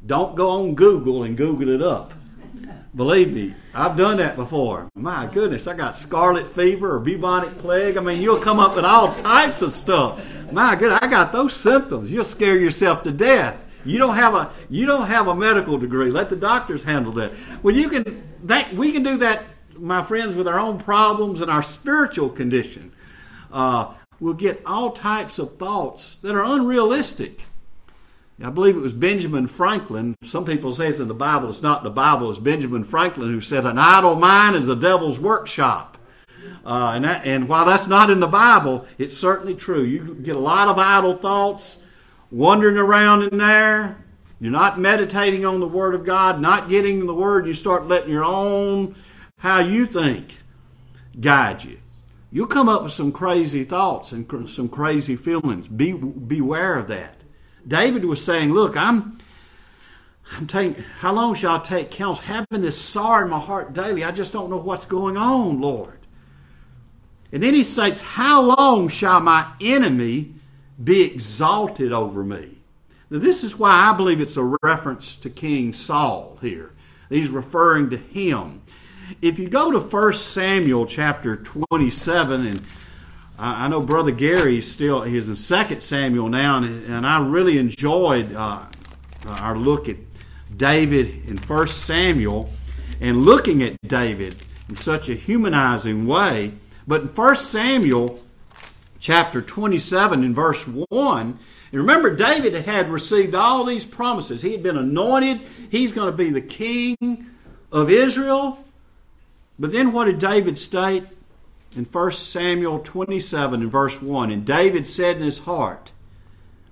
don't 0.05 0.35
go 0.35 0.49
on 0.49 0.75
google 0.75 1.23
and 1.23 1.37
google 1.37 1.69
it 1.69 1.81
up 1.81 2.13
Believe 2.95 3.33
me, 3.33 3.55
I've 3.73 3.97
done 3.97 4.17
that 4.17 4.35
before. 4.35 4.87
My 4.95 5.25
goodness, 5.25 5.65
I 5.65 5.73
got 5.73 5.95
scarlet 5.95 6.47
fever 6.47 6.95
or 6.95 6.99
bubonic 6.99 7.57
plague. 7.57 7.97
I 7.97 8.01
mean, 8.01 8.21
you'll 8.21 8.37
come 8.37 8.59
up 8.59 8.75
with 8.75 8.85
all 8.85 9.15
types 9.15 9.63
of 9.63 9.71
stuff. 9.71 10.23
My 10.51 10.75
goodness, 10.75 10.99
I 11.01 11.07
got 11.07 11.31
those 11.31 11.55
symptoms. 11.55 12.11
You'll 12.11 12.23
scare 12.23 12.59
yourself 12.59 13.03
to 13.03 13.11
death. 13.11 13.63
You 13.85 13.97
don't 13.97 14.15
have 14.15 14.35
a 14.35 14.51
you 14.69 14.85
don't 14.85 15.07
have 15.07 15.27
a 15.27 15.35
medical 15.35 15.77
degree. 15.77 16.11
Let 16.11 16.29
the 16.29 16.35
doctors 16.35 16.83
handle 16.83 17.11
that. 17.13 17.31
Well, 17.63 17.75
you 17.75 17.89
can 17.89 18.23
that 18.43 18.73
we 18.73 18.91
can 18.91 19.03
do 19.03 19.17
that, 19.17 19.43
my 19.75 20.03
friends, 20.03 20.35
with 20.35 20.47
our 20.47 20.59
own 20.59 20.77
problems 20.77 21.41
and 21.41 21.49
our 21.49 21.63
spiritual 21.63 22.29
condition. 22.29 22.93
Uh, 23.51 23.93
we'll 24.19 24.33
get 24.35 24.61
all 24.65 24.91
types 24.91 25.39
of 25.39 25.57
thoughts 25.57 26.17
that 26.17 26.35
are 26.35 26.45
unrealistic. 26.45 27.45
I 28.43 28.49
believe 28.49 28.75
it 28.75 28.81
was 28.81 28.93
Benjamin 28.93 29.47
Franklin. 29.47 30.15
Some 30.21 30.43
people 30.43 30.73
say 30.73 30.87
it's 30.87 30.99
in 30.99 31.07
the 31.07 31.13
Bible. 31.13 31.49
It's 31.49 31.61
not 31.61 31.79
in 31.79 31.83
the 31.85 31.89
Bible. 31.89 32.29
It's 32.29 32.39
Benjamin 32.39 32.83
Franklin 32.83 33.29
who 33.29 33.39
said, 33.39 33.65
"An 33.65 33.77
idle 33.77 34.15
mind 34.15 34.57
is 34.57 34.67
a 34.67 34.75
devil's 34.75 35.17
workshop." 35.17 35.97
Uh, 36.65 36.91
and, 36.95 37.05
that, 37.05 37.25
and 37.25 37.47
while 37.47 37.65
that's 37.65 37.87
not 37.87 38.09
in 38.09 38.19
the 38.19 38.27
Bible, 38.27 38.85
it's 38.97 39.17
certainly 39.17 39.55
true. 39.55 39.83
You 39.83 40.15
get 40.21 40.35
a 40.35 40.39
lot 40.39 40.67
of 40.67 40.77
idle 40.77 41.17
thoughts 41.17 41.77
wandering 42.31 42.77
around 42.77 43.23
in 43.23 43.37
there. 43.37 43.97
You're 44.39 44.51
not 44.51 44.79
meditating 44.79 45.45
on 45.45 45.61
the 45.61 45.67
Word 45.67 45.95
of 45.95 46.03
God, 46.03 46.41
not 46.41 46.67
getting 46.67 47.05
the 47.05 47.13
Word. 47.13 47.47
You 47.47 47.53
start 47.53 47.87
letting 47.87 48.11
your 48.11 48.25
own 48.25 48.95
how 49.37 49.59
you 49.59 49.85
think 49.85 50.39
guide 51.19 51.63
you. 51.63 51.77
You'll 52.31 52.47
come 52.47 52.67
up 52.67 52.83
with 52.83 52.93
some 52.93 53.11
crazy 53.11 53.63
thoughts 53.63 54.11
and 54.11 54.49
some 54.49 54.67
crazy 54.67 55.15
feelings. 55.15 55.67
Be 55.67 55.93
beware 55.93 56.75
of 56.75 56.87
that. 56.87 57.22
David 57.67 58.05
was 58.05 58.23
saying, 58.23 58.53
Look, 58.53 58.75
I'm 58.75 59.19
I'm 60.31 60.47
taking 60.47 60.83
how 60.99 61.13
long 61.13 61.35
shall 61.35 61.57
I 61.57 61.59
take 61.59 61.91
counsel? 61.91 62.23
Having 62.25 62.61
this 62.61 62.79
sorrow 62.79 63.25
in 63.25 63.31
my 63.31 63.39
heart 63.39 63.73
daily, 63.73 64.03
I 64.03 64.11
just 64.11 64.33
don't 64.33 64.49
know 64.49 64.57
what's 64.57 64.85
going 64.85 65.17
on, 65.17 65.61
Lord. 65.61 65.99
And 67.31 67.41
then 67.41 67.53
he 67.53 67.63
states, 67.63 67.99
How 67.99 68.41
long 68.41 68.89
shall 68.89 69.19
my 69.19 69.47
enemy 69.61 70.33
be 70.83 71.01
exalted 71.01 71.91
over 71.91 72.23
me? 72.23 72.57
Now, 73.09 73.19
this 73.19 73.43
is 73.43 73.57
why 73.57 73.71
I 73.71 73.93
believe 73.93 74.21
it's 74.21 74.37
a 74.37 74.57
reference 74.63 75.15
to 75.17 75.29
King 75.29 75.73
Saul 75.73 76.37
here. 76.41 76.71
He's 77.09 77.29
referring 77.29 77.89
to 77.91 77.97
him. 77.97 78.61
If 79.21 79.37
you 79.37 79.49
go 79.49 79.71
to 79.71 79.79
1 79.79 80.13
Samuel 80.13 80.85
chapter 80.85 81.35
27 81.37 82.47
and 82.47 82.63
I, 83.37 83.65
I 83.65 83.67
know 83.67 83.81
Brother 83.81 84.11
Gary 84.11 84.57
is 84.57 84.71
still 84.71 85.01
he's 85.01 85.29
in 85.29 85.35
Second 85.35 85.81
Samuel 85.81 86.29
now, 86.29 86.57
and, 86.57 86.85
and 86.85 87.05
I 87.05 87.25
really 87.25 87.57
enjoyed 87.57 88.33
uh, 88.33 88.63
our 89.27 89.57
look 89.57 89.89
at 89.89 89.97
David 90.55 91.27
in 91.27 91.37
First 91.37 91.83
Samuel 91.83 92.49
and 93.01 93.23
looking 93.23 93.63
at 93.63 93.75
David 93.87 94.35
in 94.69 94.75
such 94.75 95.09
a 95.09 95.15
humanizing 95.15 96.07
way. 96.07 96.53
But 96.87 97.01
in 97.01 97.09
First 97.09 97.49
Samuel 97.49 98.21
chapter 98.99 99.41
27 99.41 100.23
in 100.23 100.33
verse 100.33 100.63
1, 100.65 101.39
and 101.73 101.81
remember, 101.81 102.15
David 102.15 102.53
had 102.53 102.89
received 102.89 103.33
all 103.33 103.65
these 103.65 103.83
promises. 103.83 104.43
He 104.43 104.51
had 104.51 104.61
been 104.61 104.77
anointed, 104.77 105.41
he's 105.71 105.91
going 105.91 106.11
to 106.11 106.15
be 106.15 106.29
the 106.29 106.39
king 106.39 107.31
of 107.71 107.89
Israel. 107.89 108.63
But 109.57 109.71
then 109.71 109.91
what 109.91 110.05
did 110.05 110.19
David 110.19 110.59
state? 110.59 111.03
In 111.75 111.85
1 111.85 112.11
Samuel 112.11 112.79
27 112.79 113.61
and 113.61 113.71
verse 113.71 114.01
1 114.01 114.31
And 114.31 114.45
David 114.45 114.87
said 114.87 115.17
in 115.17 115.23
his 115.23 115.39
heart, 115.39 115.91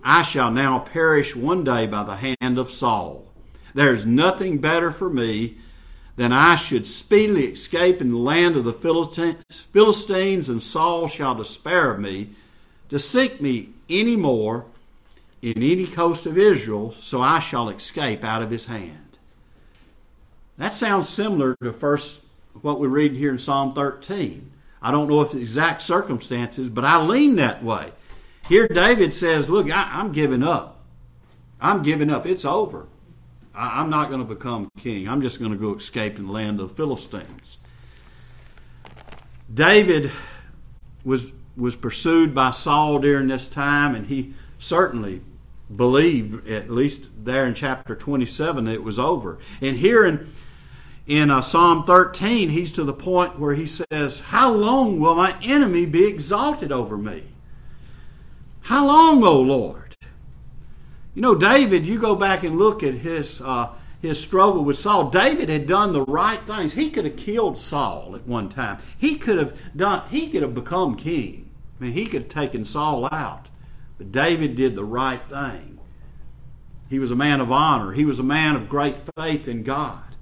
I 0.04 0.24
shall 0.24 0.52
now 0.52 0.80
perish 0.80 1.36
one 1.36 1.64
day 1.64 1.88
by 1.88 2.04
the 2.04 2.18
hand 2.18 2.58
of 2.58 2.72
Saul. 2.72 3.26
There 3.74 3.94
is 3.94 4.06
nothing 4.06 4.58
better 4.58 4.92
for 4.92 5.10
me 5.10 5.58
than 6.16 6.32
I 6.34 6.56
should 6.56 6.88
speedily 6.88 7.48
escape 7.48 8.02
in 8.02 8.12
the 8.12 8.18
land 8.18 8.56
of 8.56 8.64
the 8.64 8.74
Philistines, 8.74 10.50
and 10.50 10.62
Saul 10.62 11.08
shall 11.08 11.36
despair 11.36 11.92
of 11.92 12.00
me 12.00 12.32
to 12.90 13.00
seek 13.00 13.42
me 13.42 13.70
any 13.90 14.16
more 14.16 14.66
in 15.42 15.58
any 15.58 15.88
coast 15.88 16.26
of 16.26 16.38
Israel, 16.38 16.94
so 17.00 17.22
I 17.22 17.40
shall 17.40 17.70
escape 17.70 18.24
out 18.24 18.44
of 18.44 18.52
his 18.52 18.66
hand. 18.66 19.18
That 20.58 20.74
sounds 20.74 21.10
similar 21.10 21.56
to 21.64 21.74
first 21.74 22.22
what 22.62 22.80
we 22.80 22.88
read 22.88 23.16
here 23.16 23.32
in 23.32 23.40
Psalm 23.40 23.74
13 23.74 24.51
I 24.82 24.92
don't 24.92 25.08
know 25.08 25.22
if 25.22 25.32
the 25.32 25.40
exact 25.40 25.82
circumstances, 25.82 26.70
but 26.70 26.84
I 26.84 27.02
lean 27.02 27.36
that 27.36 27.64
way. 27.64 27.92
Here, 28.48 28.68
David 28.68 29.14
says, 29.14 29.50
Look, 29.50 29.70
I, 29.70 30.00
am 30.00 30.12
giving 30.12 30.44
up. 30.44 30.80
I'm 31.60 31.84
giving 31.84 32.10
up. 32.10 32.26
It's 32.26 32.46
over. 32.46 32.88
I, 33.54 33.80
I'm 33.80 33.90
not 33.90 34.10
going 34.10 34.26
to 34.26 34.36
become 34.36 34.72
king. 34.80 35.08
I'm 35.08 35.22
just 35.22 35.40
going 35.40 35.52
to 35.52 35.58
go 35.58 35.76
escape 35.76 36.18
in 36.18 36.26
the 36.28 36.32
land 36.32 36.60
of 36.60 36.70
the 36.70 36.76
Philistines. 36.76 37.60
David 39.54 40.12
was 41.04 41.32
was 41.58 41.76
pursued 41.76 42.34
by 42.34 42.52
Saul 42.52 43.00
during 43.00 43.28
this 43.28 43.48
time, 43.48 43.94
and 43.94 44.08
he 44.08 44.34
certainly 44.58 45.22
believed, 45.76 46.48
at 46.48 46.70
least 46.70 47.10
there 47.24 47.46
in 47.46 47.54
chapter 47.54 47.96
27, 47.96 48.66
that 48.66 48.74
it 48.74 48.84
was 48.84 48.98
over. 48.98 49.38
And 49.60 49.78
here 49.78 50.06
in 50.06 50.34
in 51.08 51.32
uh, 51.32 51.42
Psalm 51.42 51.84
13, 51.86 52.50
he's 52.50 52.72
to 52.74 52.84
the 52.84 52.94
point 52.94 53.40
where 53.40 53.56
he 53.56 53.66
says, 53.66 54.20
How 54.20 54.52
long 54.52 55.00
will 55.00 55.16
my 55.16 55.36
enemy 55.42 55.86
be 55.86 56.06
exalted 56.06 56.72
over 56.72 56.98
me? 56.98 57.24
How 58.62 58.86
long, 58.86 59.24
O 59.24 59.40
Lord? 59.40 59.96
You 61.16 61.22
know, 61.22 61.36
David, 61.36 61.86
you 61.86 62.00
go 62.00 62.16
back 62.16 62.44
and 62.44 62.58
look 62.58 62.84
at 62.84 62.94
his, 62.94 63.42
uh, 63.42 63.70
his 64.02 64.20
struggle 64.20 64.64
with 64.64 64.78
Saul. 64.78 65.10
David 65.10 65.50
had 65.50 65.68
done 65.68 65.92
the 65.92 66.06
right 66.06 66.40
things. 66.40 66.74
He 66.74 66.90
could 66.90 67.06
have 67.06 67.18
killed 67.18 67.58
Saul 67.58 68.16
at 68.16 68.26
one 68.26 68.50
time. 68.50 68.78
He 68.98 69.18
could 69.18 69.38
have 69.38 69.60
done, 69.76 70.04
he 70.10 70.30
could 70.30 70.42
have 70.42 70.54
become 70.54 70.96
king. 70.96 71.50
I 71.80 71.84
mean, 71.84 71.94
he 71.94 72.06
could 72.06 72.24
have 72.24 72.30
taken 72.30 72.64
Saul 72.64 73.10
out. 73.12 73.50
But 73.98 74.12
David 74.12 74.56
did 74.56 74.76
the 74.76 74.86
right 74.86 75.22
thing. 75.28 75.80
He 76.90 77.00
was 77.00 77.12
a 77.12 77.16
man 77.16 77.42
of 77.42 77.52
honor. 77.52 77.92
He 77.92 78.06
was 78.06 78.20
a 78.20 78.24
man 78.24 78.56
of 78.56 78.70
great 78.70 78.98
faith 79.18 79.48
in 79.48 79.64
God. 79.64 80.16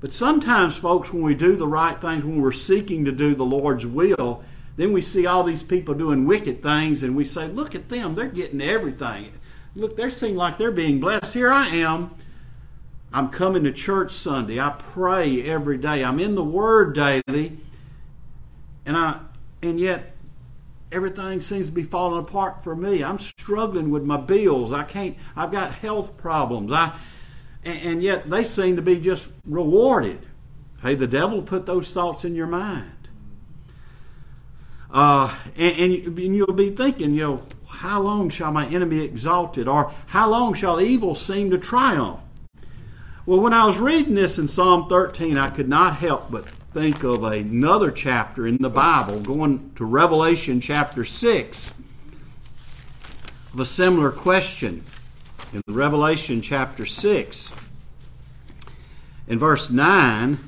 But 0.00 0.12
sometimes, 0.12 0.76
folks, 0.76 1.12
when 1.12 1.22
we 1.22 1.34
do 1.34 1.56
the 1.56 1.66
right 1.66 1.98
things, 2.00 2.24
when 2.24 2.42
we're 2.42 2.52
seeking 2.52 3.04
to 3.06 3.12
do 3.12 3.34
the 3.34 3.44
Lord's 3.44 3.86
will, 3.86 4.42
then 4.76 4.92
we 4.92 5.00
see 5.00 5.26
all 5.26 5.42
these 5.42 5.62
people 5.62 5.94
doing 5.94 6.26
wicked 6.26 6.62
things 6.62 7.02
and 7.02 7.16
we 7.16 7.24
say, 7.24 7.48
look 7.48 7.74
at 7.74 7.88
them, 7.88 8.14
they're 8.14 8.26
getting 8.26 8.60
everything. 8.60 9.32
Look, 9.74 9.96
they 9.96 10.10
seem 10.10 10.36
like 10.36 10.58
they're 10.58 10.70
being 10.70 11.00
blessed. 11.00 11.34
Here 11.34 11.50
I 11.50 11.68
am. 11.68 12.14
I'm 13.12 13.30
coming 13.30 13.64
to 13.64 13.72
church 13.72 14.12
Sunday. 14.12 14.60
I 14.60 14.70
pray 14.70 15.42
every 15.42 15.78
day. 15.78 16.04
I'm 16.04 16.20
in 16.20 16.34
the 16.34 16.44
Word 16.44 16.94
daily. 16.94 17.58
And 18.84 18.96
I 18.96 19.20
and 19.62 19.80
yet 19.80 20.14
everything 20.92 21.40
seems 21.40 21.66
to 21.66 21.72
be 21.72 21.82
falling 21.82 22.20
apart 22.20 22.62
for 22.62 22.76
me. 22.76 23.02
I'm 23.02 23.18
struggling 23.18 23.90
with 23.90 24.04
my 24.04 24.16
bills. 24.16 24.72
I 24.72 24.82
can't 24.82 25.16
I've 25.34 25.50
got 25.50 25.72
health 25.72 26.16
problems. 26.16 26.72
I 26.72 26.92
and, 27.66 27.82
and 27.82 28.02
yet 28.02 28.30
they 28.30 28.44
seem 28.44 28.76
to 28.76 28.82
be 28.82 28.98
just 28.98 29.28
rewarded. 29.44 30.24
Hey, 30.80 30.94
the 30.94 31.06
devil 31.06 31.42
put 31.42 31.66
those 31.66 31.90
thoughts 31.90 32.24
in 32.24 32.34
your 32.34 32.46
mind. 32.46 32.92
Uh, 34.90 35.34
and, 35.56 35.92
and, 35.92 36.36
you'll 36.36 36.52
be 36.52 36.70
thinking, 36.70 37.12
you 37.12 37.20
know, 37.20 37.42
how 37.66 38.00
long 38.00 38.30
shall 38.30 38.52
my 38.52 38.66
enemy 38.68 39.00
be 39.00 39.04
exalted? 39.04 39.66
Or 39.66 39.92
how 40.06 40.30
long 40.30 40.54
shall 40.54 40.80
evil 40.80 41.14
seem 41.14 41.50
to 41.50 41.58
triumph? 41.58 42.20
Well, 43.26 43.40
when 43.40 43.52
I 43.52 43.66
was 43.66 43.78
reading 43.78 44.14
this 44.14 44.38
in 44.38 44.46
Psalm 44.46 44.88
13, 44.88 45.36
I 45.36 45.50
could 45.50 45.68
not 45.68 45.96
help 45.96 46.30
but 46.30 46.46
think 46.72 47.02
of 47.02 47.24
another 47.24 47.90
chapter 47.90 48.46
in 48.46 48.58
the 48.58 48.70
Bible, 48.70 49.18
going 49.20 49.72
to 49.74 49.84
Revelation 49.84 50.60
chapter 50.60 51.04
6, 51.04 51.74
of 53.52 53.60
a 53.60 53.64
similar 53.64 54.12
question 54.12 54.84
in 55.52 55.62
Revelation 55.68 56.42
chapter 56.42 56.86
6. 56.86 57.52
In 59.28 59.38
verse 59.38 59.70
9, 59.70 60.38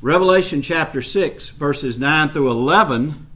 Revelation 0.00 0.62
chapter 0.62 1.00
6, 1.00 1.50
verses 1.50 1.98
9 1.98 2.30
through 2.30 2.50
11, 2.50 3.26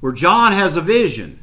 where 0.00 0.12
John 0.12 0.52
has 0.52 0.76
a 0.76 0.80
vision. 0.80 1.38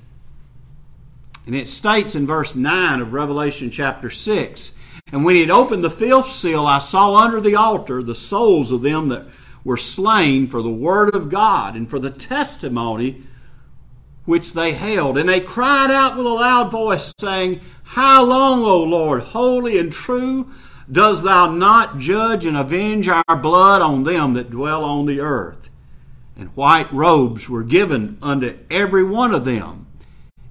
And 1.46 1.56
it 1.56 1.68
states 1.68 2.16
in 2.16 2.26
verse 2.26 2.56
9 2.56 3.02
of 3.02 3.14
Revelation 3.14 3.70
chapter 3.70 4.10
6 4.10 4.72
And 5.12 5.24
when 5.24 5.36
he 5.36 5.42
had 5.42 5.51
opened 5.51 5.84
the 5.84 5.92
fifth 5.92 6.32
seal, 6.32 6.66
I 6.66 6.80
saw 6.80 7.16
under 7.16 7.40
the 7.40 7.56
altar 7.56 8.01
the 8.01 8.16
souls 8.16 8.72
of 8.72 8.82
them 8.82 9.10
that 9.10 9.28
were 9.64 9.78
slain 9.78 10.48
for 10.48 10.62
the 10.62 10.70
word 10.70 11.14
of 11.14 11.30
God 11.30 11.75
and 11.75 11.90
for 11.90 12.00
the 12.00 12.10
testimony 12.10 13.24
which 14.25 14.53
they 14.53 14.74
held. 14.74 15.18
And 15.18 15.29
they 15.29 15.40
cried 15.40 15.92
out 15.92 16.18
with 16.18 16.25
a 16.25 16.29
loud 16.29 16.72
voice, 16.72 17.14
saying, 17.20 17.61
How 17.83 18.24
long, 18.24 18.64
O 18.64 18.83
Lord, 18.83 19.22
holy 19.22 19.77
and 19.77 19.92
true, 19.92 20.51
dost 20.92 21.24
thou 21.24 21.51
not 21.51 22.00
judge 22.00 22.46
and 22.46 22.57
avenge 22.57 23.07
our 23.07 23.35
blood 23.38 23.81
on 23.81 24.03
them 24.03 24.33
that 24.33 24.50
dwell 24.50 24.83
on 24.83 25.05
the 25.05 25.20
earth? 25.20 25.70
And 26.38 26.50
white 26.50 26.92
robes 26.92 27.48
were 27.48 27.64
given 27.64 28.18
unto 28.22 28.57
every 28.70 29.03
one 29.03 29.33
of 29.33 29.46
them. 29.46 29.88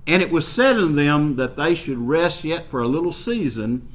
And 0.06 0.22
it 0.22 0.30
was 0.30 0.46
said 0.46 0.76
unto 0.76 0.94
them 0.94 1.36
that 1.36 1.56
they 1.56 1.74
should 1.74 1.98
rest 1.98 2.44
yet 2.44 2.68
for 2.68 2.80
a 2.80 2.88
little 2.88 3.12
season 3.12 3.88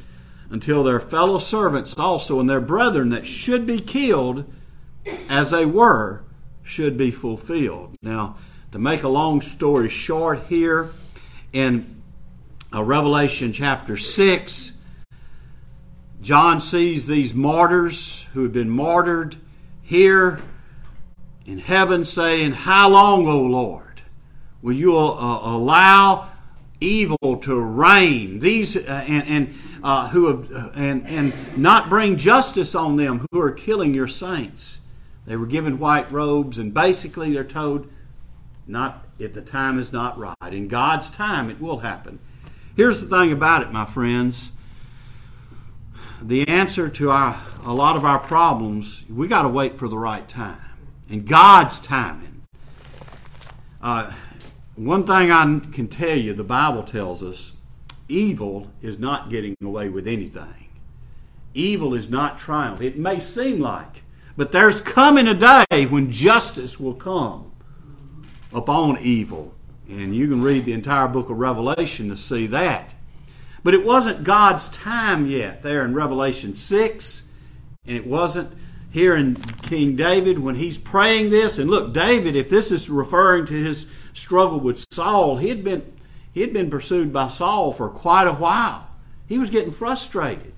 until 0.49 0.83
their 0.83 0.99
fellow 0.99 1.37
servants 1.37 1.93
also 1.97 2.39
and 2.39 2.49
their 2.49 2.61
brethren 2.61 3.09
that 3.09 3.27
should 3.27 3.65
be 3.65 3.79
killed 3.79 4.51
as 5.29 5.51
they 5.51 5.65
were 5.65 6.23
should 6.63 6.97
be 6.97 7.11
fulfilled. 7.11 7.95
Now, 8.01 8.37
to 8.71 8.79
make 8.79 9.03
a 9.03 9.08
long 9.08 9.41
story 9.41 9.89
short, 9.89 10.43
here 10.47 10.91
in 11.53 12.01
uh, 12.73 12.84
Revelation 12.84 13.51
chapter 13.51 13.97
6, 13.97 14.73
John 16.21 16.62
sees 16.62 17.08
these 17.08 17.34
martyrs 17.34 18.27
who 18.34 18.43
have 18.43 18.53
been 18.53 18.69
martyred 18.69 19.38
here 19.82 20.39
in 21.45 21.58
heaven 21.58 22.05
saying, 22.05 22.51
How 22.51 22.89
long, 22.89 23.25
O 23.27 23.39
Lord, 23.39 24.01
will 24.62 24.75
you 24.75 24.95
uh, 24.95 25.39
allow 25.55 26.29
evil 26.79 27.38
to 27.41 27.60
reign? 27.60 28.39
These 28.39 28.75
uh, 28.77 29.05
and, 29.08 29.27
and 29.27 29.55
uh, 29.84 30.10
who 30.10 30.27
have 30.27 30.51
uh, 30.51 30.69
and 30.75 31.08
and 31.08 31.58
not 31.58 31.89
bring 31.89 32.17
justice 32.17 32.75
on 32.75 32.97
them 32.97 33.25
who 33.32 33.39
are 33.39 33.51
killing 33.51 33.95
your 33.95 34.08
saints. 34.08 34.82
They 35.25 35.36
were 35.38 35.47
given 35.47 35.79
white 35.79 36.12
robes, 36.12 36.60
and 36.60 36.73
basically 36.73 37.34
they're 37.34 37.43
told, 37.43 37.89
not 38.69 39.05
if 39.17 39.34
the 39.34 39.41
time 39.41 39.79
is 39.79 39.91
not 39.91 40.17
right. 40.17 40.36
In 40.53 40.67
God's 40.67 41.10
time, 41.10 41.49
it 41.49 41.60
will 41.60 41.79
happen. 41.79 42.19
Here's 42.75 43.01
the 43.01 43.08
thing 43.08 43.32
about 43.32 43.63
it, 43.63 43.71
my 43.71 43.86
friends. 43.86 44.51
The 46.21 46.47
answer 46.47 46.88
to 46.88 47.12
our, 47.12 47.41
a 47.65 47.73
lot 47.73 47.95
of 47.95 48.05
our 48.05 48.19
problems, 48.19 49.03
we 49.10 49.27
got 49.27 49.41
to 49.41 49.49
wait 49.49 49.77
for 49.77 49.88
the 49.88 49.97
right 49.97 50.27
time. 50.29 50.62
In 51.10 51.25
God's 51.25 51.79
timing. 51.79 52.43
Uh, 53.82 54.12
one 54.75 55.05
thing 55.05 55.32
I 55.32 55.60
can 55.71 55.88
tell 55.88 56.17
you, 56.17 56.34
the 56.34 56.43
Bible 56.43 56.84
tells 56.84 57.23
us 57.23 57.58
evil 58.08 58.71
is 58.82 58.99
not 58.99 59.29
getting 59.29 59.55
away 59.62 59.89
with 59.89 60.08
anything. 60.08 60.69
Evil 61.53 61.93
is 61.93 62.10
not 62.10 62.38
triumph. 62.38 62.82
It 62.82 62.97
may 62.97 63.19
seem 63.19 63.60
like, 63.60 64.03
but 64.38 64.51
there's 64.51 64.79
coming 64.79 65.27
a 65.27 65.34
day 65.34 65.86
when 65.86 66.12
justice 66.12 66.79
will 66.79 66.93
come 66.93 67.48
upon 68.53 68.97
evil. 68.99 69.53
And 69.88 70.15
you 70.15 70.27
can 70.27 70.41
read 70.41 70.65
the 70.65 70.73
entire 70.73 71.07
book 71.07 71.29
of 71.29 71.38
Revelation 71.38 72.09
to 72.09 72.15
see 72.15 72.47
that. 72.47 72.93
But 73.63 73.73
it 73.73 73.85
wasn't 73.85 74.23
God's 74.23 74.69
time 74.69 75.27
yet 75.27 75.63
there 75.63 75.83
in 75.83 75.93
Revelation 75.93 76.53
6, 76.53 77.23
and 77.85 77.97
it 77.97 78.05
wasn't 78.05 78.53
here 78.91 79.15
in 79.15 79.35
King 79.35 79.95
David 79.95 80.39
when 80.39 80.55
he's 80.55 80.77
praying 80.77 81.29
this. 81.29 81.57
And 81.57 81.69
look, 81.69 81.93
David, 81.93 82.35
if 82.35 82.49
this 82.49 82.71
is 82.71 82.89
referring 82.89 83.45
to 83.47 83.53
his 83.53 83.88
struggle 84.13 84.59
with 84.59 84.85
Saul, 84.91 85.38
he 85.38 85.49
had 85.49 85.63
been 85.63 85.93
he 86.31 86.41
had 86.41 86.53
been 86.53 86.69
pursued 86.69 87.12
by 87.12 87.27
Saul 87.27 87.71
for 87.71 87.89
quite 87.89 88.27
a 88.27 88.33
while. 88.33 88.88
He 89.27 89.39
was 89.39 89.49
getting 89.49 89.71
frustrated. 89.71 90.53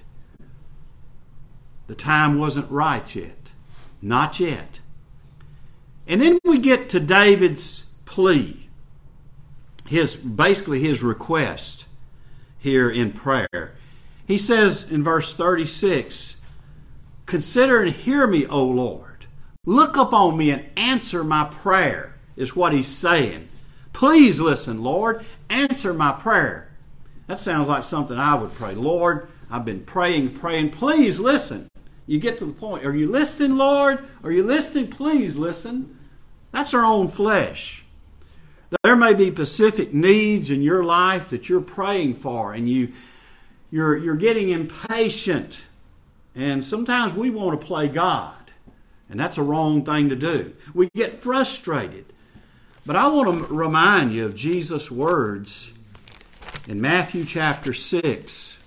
The 1.88 1.96
time 1.96 2.38
wasn't 2.38 2.70
right 2.70 3.16
yet. 3.16 3.52
Not 4.02 4.40
yet. 4.40 4.81
And 6.12 6.22
then 6.22 6.40
we 6.44 6.60
get 6.60 6.90
to 6.90 7.00
David's 7.00 7.94
plea, 8.04 8.68
his 9.88 10.14
basically 10.14 10.82
his 10.82 11.02
request 11.02 11.86
here 12.60 12.90
in 12.90 13.14
prayer. 13.14 13.76
He 14.28 14.38
says 14.38 14.92
in 14.92 15.04
verse 15.04 15.34
36, 15.34 16.36
Consider 17.26 17.84
and 17.84 17.94
hear 17.94 18.28
me, 18.28 18.46
O 18.46 18.62
Lord. 18.62 19.26
Look 19.66 19.96
upon 19.96 20.36
me 20.36 20.52
and 20.52 20.66
answer 20.76 21.24
my 21.24 21.46
prayer, 21.46 22.18
is 22.36 22.58
what 22.58 22.74
he's 22.74 22.90
saying. 22.90 23.48
Please 23.94 24.38
listen, 24.42 24.84
Lord. 24.84 25.26
Answer 25.50 25.94
my 25.94 26.12
prayer. 26.12 26.74
That 27.28 27.40
sounds 27.40 27.70
like 27.70 27.86
something 27.86 28.18
I 28.18 28.36
would 28.36 28.54
pray. 28.56 28.76
Lord, 28.76 29.30
I've 29.50 29.64
been 29.64 29.86
praying, 29.86 30.34
praying. 30.34 30.72
Please 30.72 31.22
listen 31.22 31.70
you 32.06 32.20
get 32.20 32.38
to 32.40 32.46
the 32.46 32.52
point. 32.52 32.86
Are 32.86 32.94
you 32.94 33.08
listening, 33.08 33.56
Lord? 33.56 34.04
Are 34.22 34.34
you 34.34 34.44
listening? 34.44 34.90
Please 34.90 35.38
listen. 35.38 35.98
That's 36.52 36.74
our 36.74 36.84
own 36.84 37.08
flesh. 37.08 37.84
There 38.84 38.96
may 38.96 39.14
be 39.14 39.32
specific 39.32 39.94
needs 39.94 40.50
in 40.50 40.62
your 40.62 40.84
life 40.84 41.30
that 41.30 41.50
you're 41.50 41.62
praying 41.62 42.16
for, 42.16 42.54
and 42.54 42.70
you 42.70 42.94
you're 43.70 43.98
you're 43.98 44.16
getting 44.16 44.50
impatient. 44.50 45.62
And 46.36 46.64
sometimes 46.64 47.14
we 47.14 47.30
want 47.30 47.60
to 47.60 47.68
play 47.68 47.90
God. 47.90 48.36
And 49.10 49.20
that's 49.20 49.38
a 49.38 49.44
wrong 49.44 49.84
thing 49.84 50.08
to 50.08 50.16
do. 50.16 50.54
We 50.74 50.90
get 50.96 51.22
frustrated. 51.22 52.06
But 52.86 52.96
I 52.96 53.08
want 53.10 53.48
to 53.48 53.54
remind 53.54 54.14
you 54.14 54.26
of 54.26 54.36
Jesus' 54.36 54.90
words 54.90 55.74
in 56.68 56.80
Matthew 56.80 57.26
chapter 57.26 57.74
6. 57.74 58.58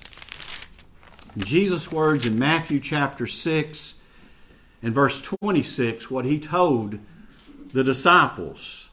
Jesus' 1.38 1.90
words 1.90 2.26
in 2.26 2.38
Matthew 2.38 2.78
chapter 2.78 3.26
6 3.26 3.94
and 4.82 4.94
verse 4.94 5.20
26, 5.20 6.10
what 6.10 6.26
he 6.26 6.38
told 6.38 6.98
the 7.74 7.84
disciples 7.84 8.88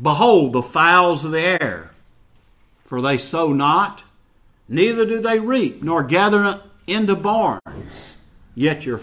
Behold 0.00 0.52
the 0.52 0.62
fowls 0.62 1.24
of 1.24 1.32
the 1.32 1.62
air, 1.62 1.92
for 2.84 3.00
they 3.00 3.16
sow 3.16 3.52
not, 3.52 4.04
neither 4.68 5.06
do 5.06 5.20
they 5.20 5.38
reap, 5.38 5.82
nor 5.82 6.02
gather 6.02 6.60
into 6.86 7.16
barns, 7.16 8.16
yet 8.54 8.84
your 8.84 9.00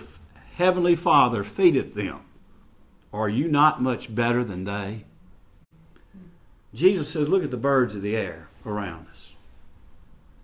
heavenly 0.55 0.95
Father 0.95 1.43
feedeth 1.43 1.95
them. 1.95 2.19
Are 3.11 3.29
you 3.29 3.47
not 3.47 3.81
much 3.81 4.13
better 4.13 4.43
than 4.43 4.65
they? 4.65 5.05
Jesus 6.73 7.09
says, 7.09 7.29
Look 7.29 7.43
at 7.43 7.51
the 7.51 7.57
birds 7.57 7.95
of 7.95 8.01
the 8.01 8.15
air 8.15 8.49
around 8.65 9.07
us. 9.11 9.31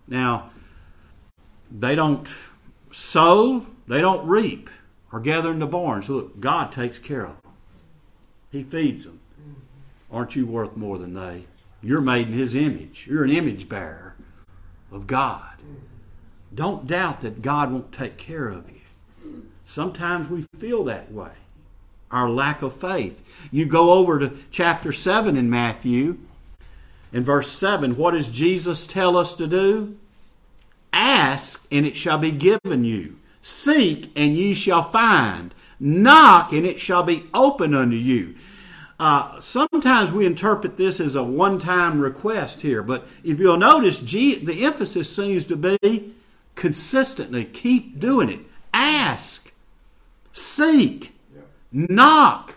Now, 0.07 0.49
they 1.71 1.95
don't 1.95 2.27
sow, 2.91 3.65
they 3.87 4.01
don't 4.01 4.27
reap 4.27 4.69
or 5.11 5.19
gather 5.19 5.51
in 5.51 5.59
the 5.59 5.67
barns. 5.67 6.09
Look, 6.09 6.39
God 6.39 6.71
takes 6.71 6.97
care 6.97 7.25
of 7.25 7.41
them. 7.41 7.48
He 8.51 8.63
feeds 8.63 9.05
them. 9.05 9.19
Aren't 10.11 10.35
you 10.35 10.45
worth 10.45 10.75
more 10.75 10.97
than 10.97 11.13
they? 11.13 11.45
You're 11.81 12.01
made 12.01 12.27
in 12.27 12.33
His 12.33 12.55
image. 12.55 13.05
You're 13.09 13.23
an 13.23 13.29
image 13.29 13.69
bearer 13.69 14.15
of 14.91 15.07
God. 15.07 15.53
Don't 16.53 16.87
doubt 16.87 17.21
that 17.21 17.41
God 17.41 17.71
won't 17.71 17.91
take 17.91 18.17
care 18.17 18.49
of 18.49 18.69
you. 18.69 19.45
Sometimes 19.65 20.29
we 20.29 20.45
feel 20.57 20.83
that 20.85 21.11
way, 21.11 21.31
our 22.09 22.27
lack 22.27 22.63
of 22.63 22.73
faith. 22.73 23.21
You 23.51 23.67
go 23.67 23.91
over 23.91 24.17
to 24.17 24.35
chapter 24.49 24.91
7 24.91 25.37
in 25.37 25.47
Matthew, 25.47 26.17
in 27.11 27.23
verse 27.23 27.51
7, 27.51 27.97
what 27.97 28.11
does 28.11 28.29
Jesus 28.29 28.85
tell 28.85 29.17
us 29.17 29.33
to 29.35 29.47
do? 29.47 29.97
Ask, 30.93 31.65
and 31.71 31.85
it 31.85 31.95
shall 31.95 32.17
be 32.17 32.31
given 32.31 32.83
you. 32.83 33.17
Seek, 33.41 34.11
and 34.15 34.35
ye 34.35 34.53
shall 34.53 34.83
find. 34.83 35.53
Knock, 35.79 36.51
and 36.51 36.65
it 36.65 36.79
shall 36.79 37.03
be 37.03 37.27
open 37.33 37.73
unto 37.73 37.95
you. 37.95 38.35
Uh, 38.99 39.39
sometimes 39.39 40.11
we 40.11 40.25
interpret 40.25 40.75
this 40.75 40.99
as 40.99 41.15
a 41.15 41.23
one 41.23 41.57
time 41.57 42.01
request 42.01 42.61
here, 42.61 42.83
but 42.83 43.07
if 43.23 43.39
you'll 43.39 43.57
notice, 43.57 43.99
G, 43.99 44.35
the 44.35 44.65
emphasis 44.65 45.13
seems 45.13 45.45
to 45.45 45.55
be 45.55 46.13
consistently 46.55 47.45
keep 47.45 47.97
doing 47.99 48.29
it. 48.29 48.39
Ask, 48.73 49.53
seek, 50.33 51.13
yeah. 51.33 51.41
knock. 51.71 52.55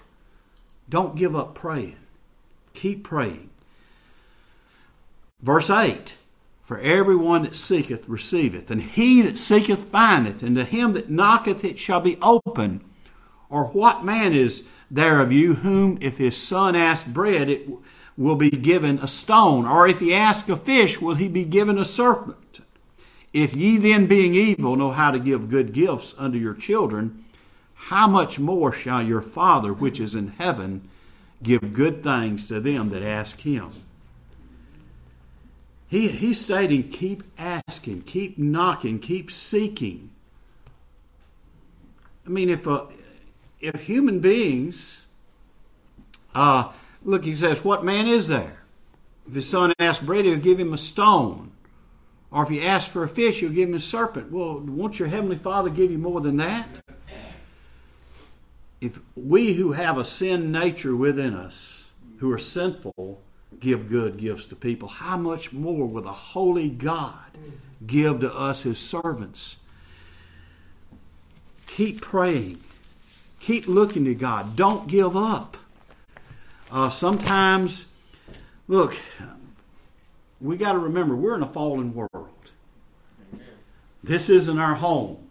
Don't 0.88 1.14
give 1.14 1.36
up 1.36 1.54
praying. 1.54 1.96
Keep 2.74 3.04
praying. 3.04 3.48
Verse 5.40 5.70
8 5.70 6.16
For 6.64 6.78
everyone 6.80 7.42
that 7.42 7.54
seeketh 7.54 8.08
receiveth, 8.08 8.70
and 8.70 8.82
he 8.82 9.22
that 9.22 9.38
seeketh 9.38 9.84
findeth, 9.84 10.42
and 10.42 10.56
to 10.56 10.64
him 10.64 10.92
that 10.94 11.08
knocketh 11.08 11.64
it 11.64 11.78
shall 11.78 12.00
be 12.00 12.18
open. 12.20 12.82
Or 13.52 13.66
what 13.66 14.02
man 14.02 14.32
is 14.32 14.64
there 14.90 15.20
of 15.20 15.30
you 15.30 15.56
whom, 15.56 15.98
if 16.00 16.16
his 16.16 16.34
son 16.34 16.74
ask 16.74 17.06
bread, 17.06 17.50
it 17.50 17.68
will 18.16 18.34
be 18.34 18.48
given 18.48 18.98
a 18.98 19.06
stone? 19.06 19.66
Or 19.66 19.86
if 19.86 20.00
he 20.00 20.14
ask 20.14 20.48
a 20.48 20.56
fish, 20.56 21.02
will 21.02 21.16
he 21.16 21.28
be 21.28 21.44
given 21.44 21.76
a 21.76 21.84
serpent? 21.84 22.62
If 23.34 23.54
ye 23.54 23.76
then, 23.76 24.06
being 24.06 24.34
evil, 24.34 24.74
know 24.74 24.90
how 24.90 25.10
to 25.10 25.18
give 25.18 25.50
good 25.50 25.74
gifts 25.74 26.14
unto 26.16 26.38
your 26.38 26.54
children, 26.54 27.26
how 27.74 28.06
much 28.06 28.38
more 28.38 28.72
shall 28.72 29.02
your 29.02 29.20
Father 29.20 29.74
which 29.74 30.00
is 30.00 30.14
in 30.14 30.28
heaven 30.28 30.88
give 31.42 31.74
good 31.74 32.02
things 32.02 32.46
to 32.46 32.58
them 32.58 32.88
that 32.88 33.02
ask 33.02 33.40
him? 33.40 33.70
He, 35.88 36.08
he's 36.08 36.40
stating 36.40 36.88
keep 36.88 37.22
asking, 37.36 38.04
keep 38.04 38.38
knocking, 38.38 38.98
keep 38.98 39.30
seeking. 39.30 40.08
I 42.24 42.30
mean, 42.30 42.48
if, 42.48 42.66
a, 42.66 42.86
if 43.62 43.82
human 43.82 44.18
beings, 44.18 45.06
uh, 46.34 46.72
look, 47.04 47.24
he 47.24 47.32
says, 47.32 47.64
What 47.64 47.84
man 47.84 48.06
is 48.08 48.28
there? 48.28 48.64
If 49.26 49.34
his 49.34 49.48
son 49.48 49.72
asks 49.78 50.04
bread, 50.04 50.24
he'll 50.24 50.36
give 50.36 50.58
him 50.58 50.74
a 50.74 50.78
stone. 50.78 51.52
Or 52.32 52.42
if 52.42 52.48
he 52.48 52.60
asks 52.60 52.90
for 52.90 53.04
a 53.04 53.08
fish, 53.08 53.40
he'll 53.40 53.50
give 53.50 53.68
him 53.68 53.74
a 53.74 53.80
serpent. 53.80 54.32
Well, 54.32 54.58
won't 54.58 54.98
your 54.98 55.08
heavenly 55.08 55.36
Father 55.36 55.70
give 55.70 55.90
you 55.90 55.98
more 55.98 56.20
than 56.20 56.38
that? 56.38 56.80
If 58.80 58.98
we 59.14 59.52
who 59.52 59.72
have 59.72 59.96
a 59.96 60.04
sin 60.04 60.50
nature 60.50 60.96
within 60.96 61.34
us, 61.34 61.86
who 62.18 62.32
are 62.32 62.38
sinful, 62.38 63.20
give 63.60 63.88
good 63.88 64.16
gifts 64.16 64.46
to 64.46 64.56
people, 64.56 64.88
how 64.88 65.16
much 65.16 65.52
more 65.52 65.86
will 65.86 66.02
the 66.02 66.12
holy 66.12 66.68
God 66.68 67.38
give 67.86 68.20
to 68.20 68.34
us, 68.34 68.62
his 68.62 68.78
servants? 68.78 69.56
Keep 71.66 72.00
praying. 72.00 72.60
Keep 73.42 73.66
looking 73.66 74.04
to 74.04 74.14
God. 74.14 74.54
Don't 74.54 74.86
give 74.86 75.16
up. 75.16 75.56
Uh, 76.70 76.90
sometimes, 76.90 77.86
look, 78.68 78.96
we 80.40 80.56
got 80.56 80.72
to 80.72 80.78
remember 80.78 81.16
we're 81.16 81.34
in 81.34 81.42
a 81.42 81.46
fallen 81.46 81.92
world. 81.92 82.28
This 84.04 84.28
isn't 84.28 84.58
our 84.58 84.76
home, 84.76 85.28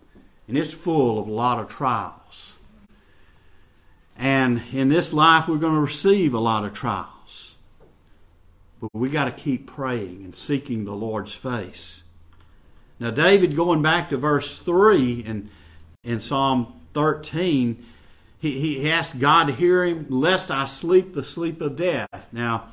and 0.47 0.58
it's 0.58 0.74
full 0.74 1.19
of 1.19 1.28
a 1.28 1.32
lot 1.32 1.60
of 1.60 1.69
trials. 1.69 2.58
And 4.17 4.62
in 4.74 4.89
this 4.89 5.13
life, 5.13 5.47
we're 5.47 5.58
going 5.58 5.76
to 5.76 5.80
receive 5.80 6.34
a 6.34 6.39
lot 6.39 6.65
of 6.65 6.74
trials. 6.74 7.56
But 8.82 8.89
we 8.93 9.10
got 9.10 9.26
to 9.26 9.32
keep 9.32 9.67
praying 9.67 10.26
and 10.26 10.36
seeking 10.36 10.84
the 10.84 10.93
Lord's 10.93 11.34
face. 11.34 12.04
Now, 13.00 13.12
David, 13.12 13.56
going 13.56 13.82
back 13.82 14.10
to 14.10 14.17
verse 14.17 14.60
3 14.60 15.21
in, 15.21 15.50
in 16.04 16.19
Psalm 16.19 16.74
13, 16.93 17.84
he, 18.42 18.60
he 18.60 18.90
asked 18.90 19.20
God 19.20 19.46
to 19.46 19.54
hear 19.54 19.86
him, 19.86 20.08
lest 20.10 20.50
I 20.50 20.66
sleep 20.66 21.14
the 21.14 21.24
sleep 21.24 21.62
of 21.62 21.76
death. 21.76 22.28
Now, 22.32 22.70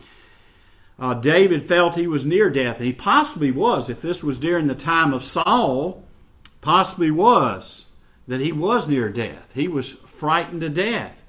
uh, 0.99 1.13
David 1.13 1.69
felt 1.69 1.95
he 1.95 2.07
was 2.07 2.25
near 2.25 2.49
death, 2.49 2.81
he 2.81 2.93
possibly 2.93 3.51
was. 3.51 3.91
If 3.91 4.01
this 4.01 4.25
was 4.25 4.39
during 4.39 4.67
the 4.67 4.75
time 4.75 5.13
of 5.13 5.23
Saul, 5.23 6.03
possibly 6.63 7.11
was 7.11 7.85
that 8.27 8.41
he 8.41 8.51
was 8.51 8.89
near 8.89 9.11
death. 9.11 9.51
He 9.55 9.69
was 9.69 9.93
frightened 9.93 10.63
to 10.63 10.71
death. 10.71 11.23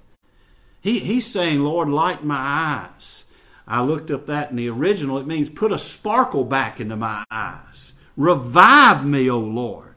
He, 0.79 0.99
he's 0.99 1.27
saying, 1.27 1.59
Lord, 1.59 1.89
light 1.89 2.23
my 2.23 2.37
eyes. 2.37 3.25
I 3.67 3.81
looked 3.81 4.09
up 4.09 4.25
that 4.27 4.51
in 4.51 4.55
the 4.55 4.69
original. 4.69 5.17
It 5.17 5.27
means 5.27 5.49
put 5.49 5.73
a 5.73 5.77
sparkle 5.77 6.45
back 6.45 6.79
into 6.79 6.95
my 6.95 7.25
eyes. 7.29 7.91
Revive 8.15 9.05
me, 9.05 9.29
O 9.29 9.37
Lord. 9.37 9.95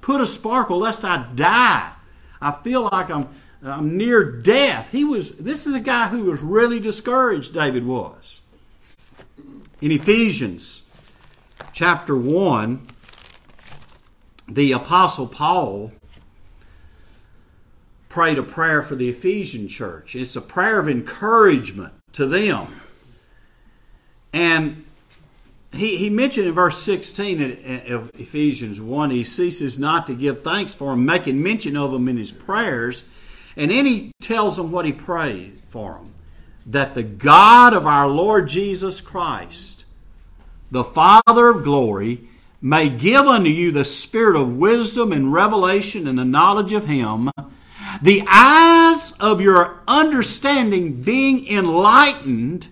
Put 0.00 0.20
a 0.20 0.26
sparkle 0.26 0.78
lest 0.78 1.04
I 1.04 1.28
die. 1.36 1.92
I 2.40 2.50
feel 2.50 2.88
like 2.92 3.08
I'm, 3.08 3.28
I'm 3.64 3.96
near 3.96 4.22
death. 4.24 4.90
He 4.90 5.04
was, 5.04 5.32
this 5.32 5.66
is 5.66 5.74
a 5.74 5.80
guy 5.80 6.08
who 6.08 6.24
was 6.24 6.40
really 6.40 6.80
discouraged, 6.80 7.54
David 7.54 7.86
was. 7.86 8.42
In 9.80 9.90
Ephesians 9.90 10.82
chapter 11.72 12.16
1, 12.16 12.86
the 14.48 14.72
Apostle 14.72 15.26
Paul 15.26 15.92
prayed 18.10 18.38
a 18.38 18.42
prayer 18.42 18.82
for 18.82 18.94
the 18.94 19.08
Ephesian 19.08 19.66
church. 19.66 20.14
It's 20.14 20.36
a 20.36 20.40
prayer 20.40 20.78
of 20.78 20.88
encouragement 20.88 21.94
to 22.12 22.26
them. 22.26 22.80
And 24.32 24.84
he, 25.72 25.96
he 25.96 26.10
mentioned 26.10 26.46
in 26.46 26.54
verse 26.54 26.80
16 26.82 27.86
of 27.88 28.10
Ephesians 28.18 28.80
1, 28.80 29.10
he 29.10 29.24
ceases 29.24 29.78
not 29.78 30.06
to 30.06 30.14
give 30.14 30.42
thanks 30.42 30.74
for 30.74 30.90
them, 30.90 31.04
making 31.04 31.42
mention 31.42 31.76
of 31.76 31.92
them 31.92 32.08
in 32.08 32.16
his 32.16 32.30
prayers. 32.30 33.04
And 33.56 33.70
then 33.70 33.86
he 33.86 34.12
tells 34.20 34.56
them 34.56 34.70
what 34.70 34.84
he 34.84 34.92
prayed 34.92 35.62
for 35.70 35.94
them. 35.94 36.14
That 36.66 36.94
the 36.94 37.02
God 37.02 37.74
of 37.74 37.86
our 37.86 38.08
Lord 38.08 38.48
Jesus 38.48 39.00
Christ, 39.00 39.84
the 40.70 40.84
Father 40.84 41.48
of 41.48 41.64
glory, 41.64 42.28
may 42.60 42.88
give 42.88 43.26
unto 43.26 43.50
you 43.50 43.70
the 43.70 43.84
spirit 43.84 44.36
of 44.40 44.56
wisdom 44.56 45.12
and 45.12 45.32
revelation 45.32 46.08
and 46.08 46.18
the 46.18 46.24
knowledge 46.24 46.72
of 46.72 46.86
him, 46.86 47.30
the 48.00 48.24
eyes 48.26 49.12
of 49.20 49.40
your 49.40 49.80
understanding 49.86 51.02
being 51.02 51.46
enlightened 51.46 52.68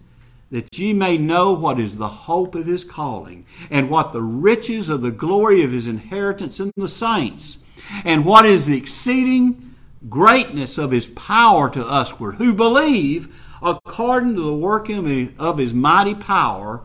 that 0.50 0.78
ye 0.78 0.92
may 0.92 1.16
know 1.16 1.52
what 1.52 1.80
is 1.80 1.96
the 1.96 2.08
hope 2.08 2.54
of 2.54 2.66
his 2.66 2.84
calling, 2.84 3.44
and 3.70 3.88
what 3.88 4.12
the 4.12 4.22
riches 4.22 4.90
of 4.90 5.00
the 5.00 5.10
glory 5.10 5.64
of 5.64 5.72
his 5.72 5.88
inheritance 5.88 6.60
in 6.60 6.70
the 6.76 6.88
saints, 6.88 7.58
and 8.04 8.24
what 8.24 8.44
is 8.44 8.66
the 8.66 8.76
exceeding 8.76 9.71
greatness 10.08 10.78
of 10.78 10.90
his 10.90 11.06
power 11.08 11.70
to 11.70 11.84
us 11.84 12.10
who 12.10 12.52
believe, 12.52 13.34
according 13.62 14.34
to 14.34 14.42
the 14.42 14.54
working 14.54 15.34
of 15.38 15.58
his 15.58 15.72
mighty 15.72 16.14
power, 16.14 16.82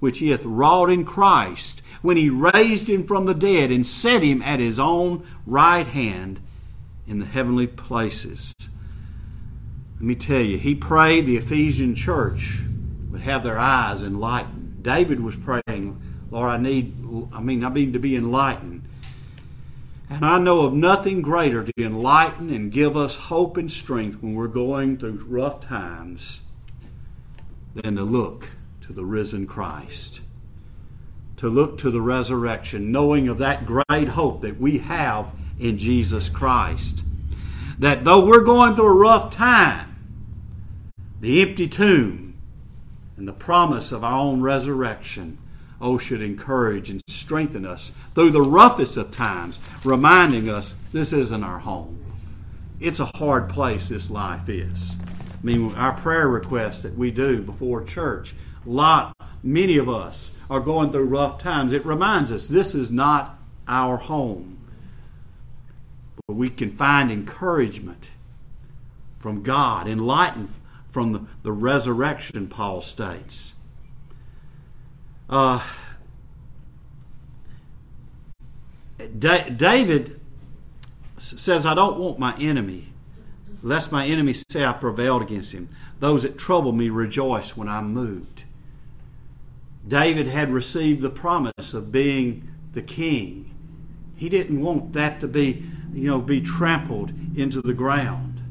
which 0.00 0.18
he 0.18 0.30
hath 0.30 0.44
wrought 0.44 0.90
in 0.90 1.04
Christ, 1.04 1.82
when 2.02 2.16
he 2.16 2.28
raised 2.28 2.88
him 2.88 3.06
from 3.06 3.24
the 3.24 3.34
dead 3.34 3.70
and 3.70 3.86
set 3.86 4.22
him 4.22 4.42
at 4.42 4.60
his 4.60 4.78
own 4.78 5.26
right 5.46 5.86
hand 5.86 6.40
in 7.06 7.18
the 7.18 7.26
heavenly 7.26 7.66
places. 7.66 8.54
Let 9.94 10.02
me 10.02 10.14
tell 10.14 10.40
you, 10.40 10.58
he 10.58 10.74
prayed 10.74 11.26
the 11.26 11.36
Ephesian 11.36 11.94
church 11.94 12.60
would 13.10 13.22
have 13.22 13.42
their 13.42 13.58
eyes 13.58 14.02
enlightened. 14.02 14.82
David 14.82 15.20
was 15.20 15.36
praying, 15.36 16.00
Lord, 16.30 16.50
I 16.50 16.56
need, 16.56 16.94
I 17.32 17.40
mean, 17.40 17.64
I 17.64 17.70
mean 17.70 17.92
to 17.92 17.98
be 17.98 18.16
enlightened. 18.16 18.83
And 20.14 20.24
I 20.24 20.38
know 20.38 20.60
of 20.60 20.72
nothing 20.74 21.22
greater 21.22 21.64
to 21.64 21.72
enlighten 21.76 22.48
and 22.48 22.70
give 22.70 22.96
us 22.96 23.16
hope 23.16 23.56
and 23.56 23.68
strength 23.68 24.22
when 24.22 24.34
we're 24.34 24.46
going 24.46 24.96
through 24.96 25.24
rough 25.26 25.60
times 25.60 26.40
than 27.74 27.96
to 27.96 28.04
look 28.04 28.50
to 28.82 28.92
the 28.92 29.04
risen 29.04 29.44
Christ. 29.48 30.20
To 31.38 31.48
look 31.48 31.78
to 31.78 31.90
the 31.90 32.00
resurrection, 32.00 32.92
knowing 32.92 33.26
of 33.26 33.38
that 33.38 33.66
great 33.66 34.06
hope 34.06 34.42
that 34.42 34.60
we 34.60 34.78
have 34.78 35.32
in 35.58 35.78
Jesus 35.78 36.28
Christ. 36.28 37.02
That 37.80 38.04
though 38.04 38.24
we're 38.24 38.44
going 38.44 38.76
through 38.76 38.86
a 38.86 38.94
rough 38.94 39.32
time, 39.32 39.96
the 41.20 41.42
empty 41.42 41.66
tomb 41.66 42.36
and 43.16 43.26
the 43.26 43.32
promise 43.32 43.90
of 43.90 44.04
our 44.04 44.20
own 44.20 44.42
resurrection, 44.42 45.38
oh, 45.80 45.98
should 45.98 46.22
encourage 46.22 46.88
and 46.88 47.02
strengthen 47.24 47.64
us 47.64 47.90
through 48.14 48.30
the 48.30 48.42
roughest 48.42 48.98
of 48.98 49.10
times, 49.10 49.58
reminding 49.82 50.50
us 50.50 50.74
this 50.92 51.10
isn't 51.14 51.42
our 51.42 51.58
home. 51.58 51.98
It's 52.80 53.00
a 53.00 53.10
hard 53.16 53.48
place, 53.48 53.88
this 53.88 54.10
life 54.10 54.46
is. 54.50 54.94
I 55.00 55.46
mean, 55.46 55.74
our 55.74 55.92
prayer 55.92 56.28
requests 56.28 56.82
that 56.82 56.94
we 56.94 57.10
do 57.10 57.40
before 57.40 57.82
church, 57.82 58.34
lot, 58.66 59.16
many 59.42 59.78
of 59.78 59.88
us 59.88 60.32
are 60.50 60.60
going 60.60 60.92
through 60.92 61.04
rough 61.04 61.38
times. 61.38 61.72
It 61.72 61.86
reminds 61.86 62.30
us 62.30 62.46
this 62.46 62.74
is 62.74 62.90
not 62.90 63.38
our 63.66 63.96
home. 63.96 64.58
But 66.26 66.34
we 66.34 66.50
can 66.50 66.72
find 66.72 67.10
encouragement 67.10 68.10
from 69.18 69.42
God, 69.42 69.88
enlightened 69.88 70.50
from 70.90 71.12
the, 71.12 71.24
the 71.42 71.52
resurrection, 71.52 72.48
Paul 72.48 72.82
states. 72.82 73.54
Uh, 75.30 75.62
David 79.18 80.20
says, 81.18 81.66
I 81.66 81.74
don't 81.74 81.98
want 81.98 82.18
my 82.18 82.36
enemy, 82.38 82.92
lest 83.62 83.92
my 83.92 84.06
enemy 84.06 84.34
say 84.34 84.64
I 84.64 84.72
prevailed 84.72 85.22
against 85.22 85.52
him. 85.52 85.68
Those 86.00 86.22
that 86.22 86.38
trouble 86.38 86.72
me 86.72 86.90
rejoice 86.90 87.56
when 87.56 87.68
I'm 87.68 87.92
moved. 87.92 88.44
David 89.86 90.26
had 90.26 90.50
received 90.50 91.02
the 91.02 91.10
promise 91.10 91.74
of 91.74 91.92
being 91.92 92.48
the 92.72 92.82
king. 92.82 93.54
He 94.16 94.28
didn't 94.28 94.60
want 94.60 94.92
that 94.94 95.20
to 95.20 95.28
be, 95.28 95.64
you 95.92 96.08
know, 96.08 96.20
be 96.20 96.40
trampled 96.40 97.12
into 97.36 97.60
the 97.60 97.74
ground. 97.74 98.42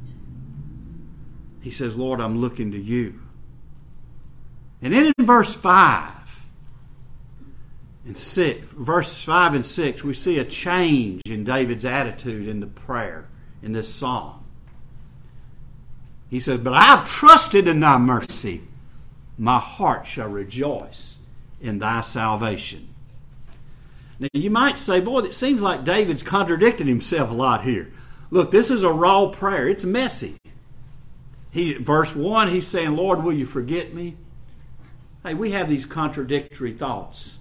He 1.61 1.71
says, 1.71 1.95
Lord, 1.95 2.19
I'm 2.19 2.39
looking 2.39 2.71
to 2.71 2.79
you. 2.79 3.19
And 4.81 4.93
then 4.93 5.13
in 5.17 5.25
verse 5.25 5.53
5, 5.53 6.22
in 8.05 8.15
six, 8.15 8.59
verses 8.71 9.23
5 9.23 9.55
and 9.55 9.65
6, 9.65 10.03
we 10.03 10.13
see 10.13 10.37
a 10.37 10.45
change 10.45 11.21
in 11.25 11.43
David's 11.43 11.85
attitude 11.85 12.47
in 12.47 12.59
the 12.59 12.67
prayer 12.67 13.29
in 13.61 13.71
this 13.71 13.93
psalm. 13.93 14.43
He 16.29 16.39
says, 16.39 16.59
But 16.59 16.73
I've 16.73 17.07
trusted 17.07 17.67
in 17.67 17.79
thy 17.79 17.97
mercy. 17.97 18.61
My 19.37 19.59
heart 19.59 20.05
shall 20.05 20.27
rejoice 20.27 21.19
in 21.61 21.79
thy 21.79 22.01
salvation. 22.01 22.89
Now, 24.19 24.27
you 24.33 24.49
might 24.49 24.77
say, 24.77 24.99
Boy, 24.99 25.19
it 25.19 25.33
seems 25.33 25.61
like 25.61 25.85
David's 25.85 26.23
contradicting 26.23 26.87
himself 26.87 27.31
a 27.31 27.33
lot 27.33 27.63
here. 27.63 27.93
Look, 28.31 28.51
this 28.51 28.69
is 28.69 28.83
a 28.83 28.91
raw 28.91 29.27
prayer, 29.27 29.69
it's 29.69 29.85
messy. 29.85 30.37
He, 31.51 31.75
verse 31.75 32.15
1, 32.15 32.49
he's 32.49 32.67
saying, 32.67 32.95
Lord, 32.95 33.23
will 33.23 33.33
you 33.33 33.45
forget 33.45 33.93
me? 33.93 34.17
Hey, 35.23 35.35
we 35.35 35.51
have 35.51 35.69
these 35.69 35.85
contradictory 35.85 36.73
thoughts. 36.73 37.39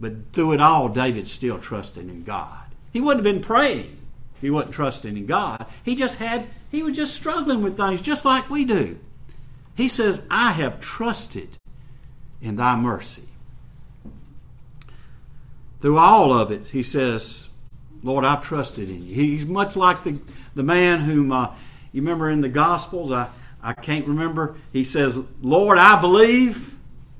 But 0.00 0.32
through 0.32 0.52
it 0.52 0.60
all, 0.60 0.88
David's 0.88 1.30
still 1.30 1.58
trusting 1.58 2.08
in 2.08 2.24
God. 2.24 2.64
He 2.92 3.00
wouldn't 3.00 3.24
have 3.24 3.34
been 3.34 3.42
praying 3.42 3.98
he 4.40 4.50
wasn't 4.50 4.74
trusting 4.74 5.16
in 5.16 5.26
God. 5.26 5.66
He 5.82 5.94
just 5.94 6.16
had, 6.16 6.46
he 6.70 6.82
was 6.82 6.96
just 6.96 7.14
struggling 7.14 7.62
with 7.62 7.76
things 7.76 8.00
just 8.00 8.24
like 8.24 8.48
we 8.48 8.64
do. 8.64 8.98
He 9.74 9.88
says, 9.88 10.20
I 10.30 10.52
have 10.52 10.80
trusted 10.80 11.56
in 12.40 12.56
thy 12.56 12.76
mercy. 12.76 13.24
Through 15.80 15.98
all 15.98 16.32
of 16.32 16.50
it, 16.50 16.68
he 16.68 16.82
says, 16.82 17.48
Lord, 18.02 18.24
I've 18.24 18.42
trusted 18.42 18.90
in 18.90 19.06
you. 19.06 19.14
He's 19.14 19.46
much 19.46 19.76
like 19.76 20.04
the, 20.04 20.18
the 20.54 20.62
man 20.62 21.00
whom, 21.00 21.32
uh, 21.32 21.54
you 21.92 22.02
remember 22.02 22.30
in 22.30 22.40
the 22.40 22.48
Gospels, 22.48 23.12
I, 23.12 23.28
I 23.62 23.72
can't 23.72 24.06
remember, 24.06 24.56
he 24.72 24.84
says, 24.84 25.18
Lord, 25.40 25.78
I 25.78 26.00
believe, 26.00 26.76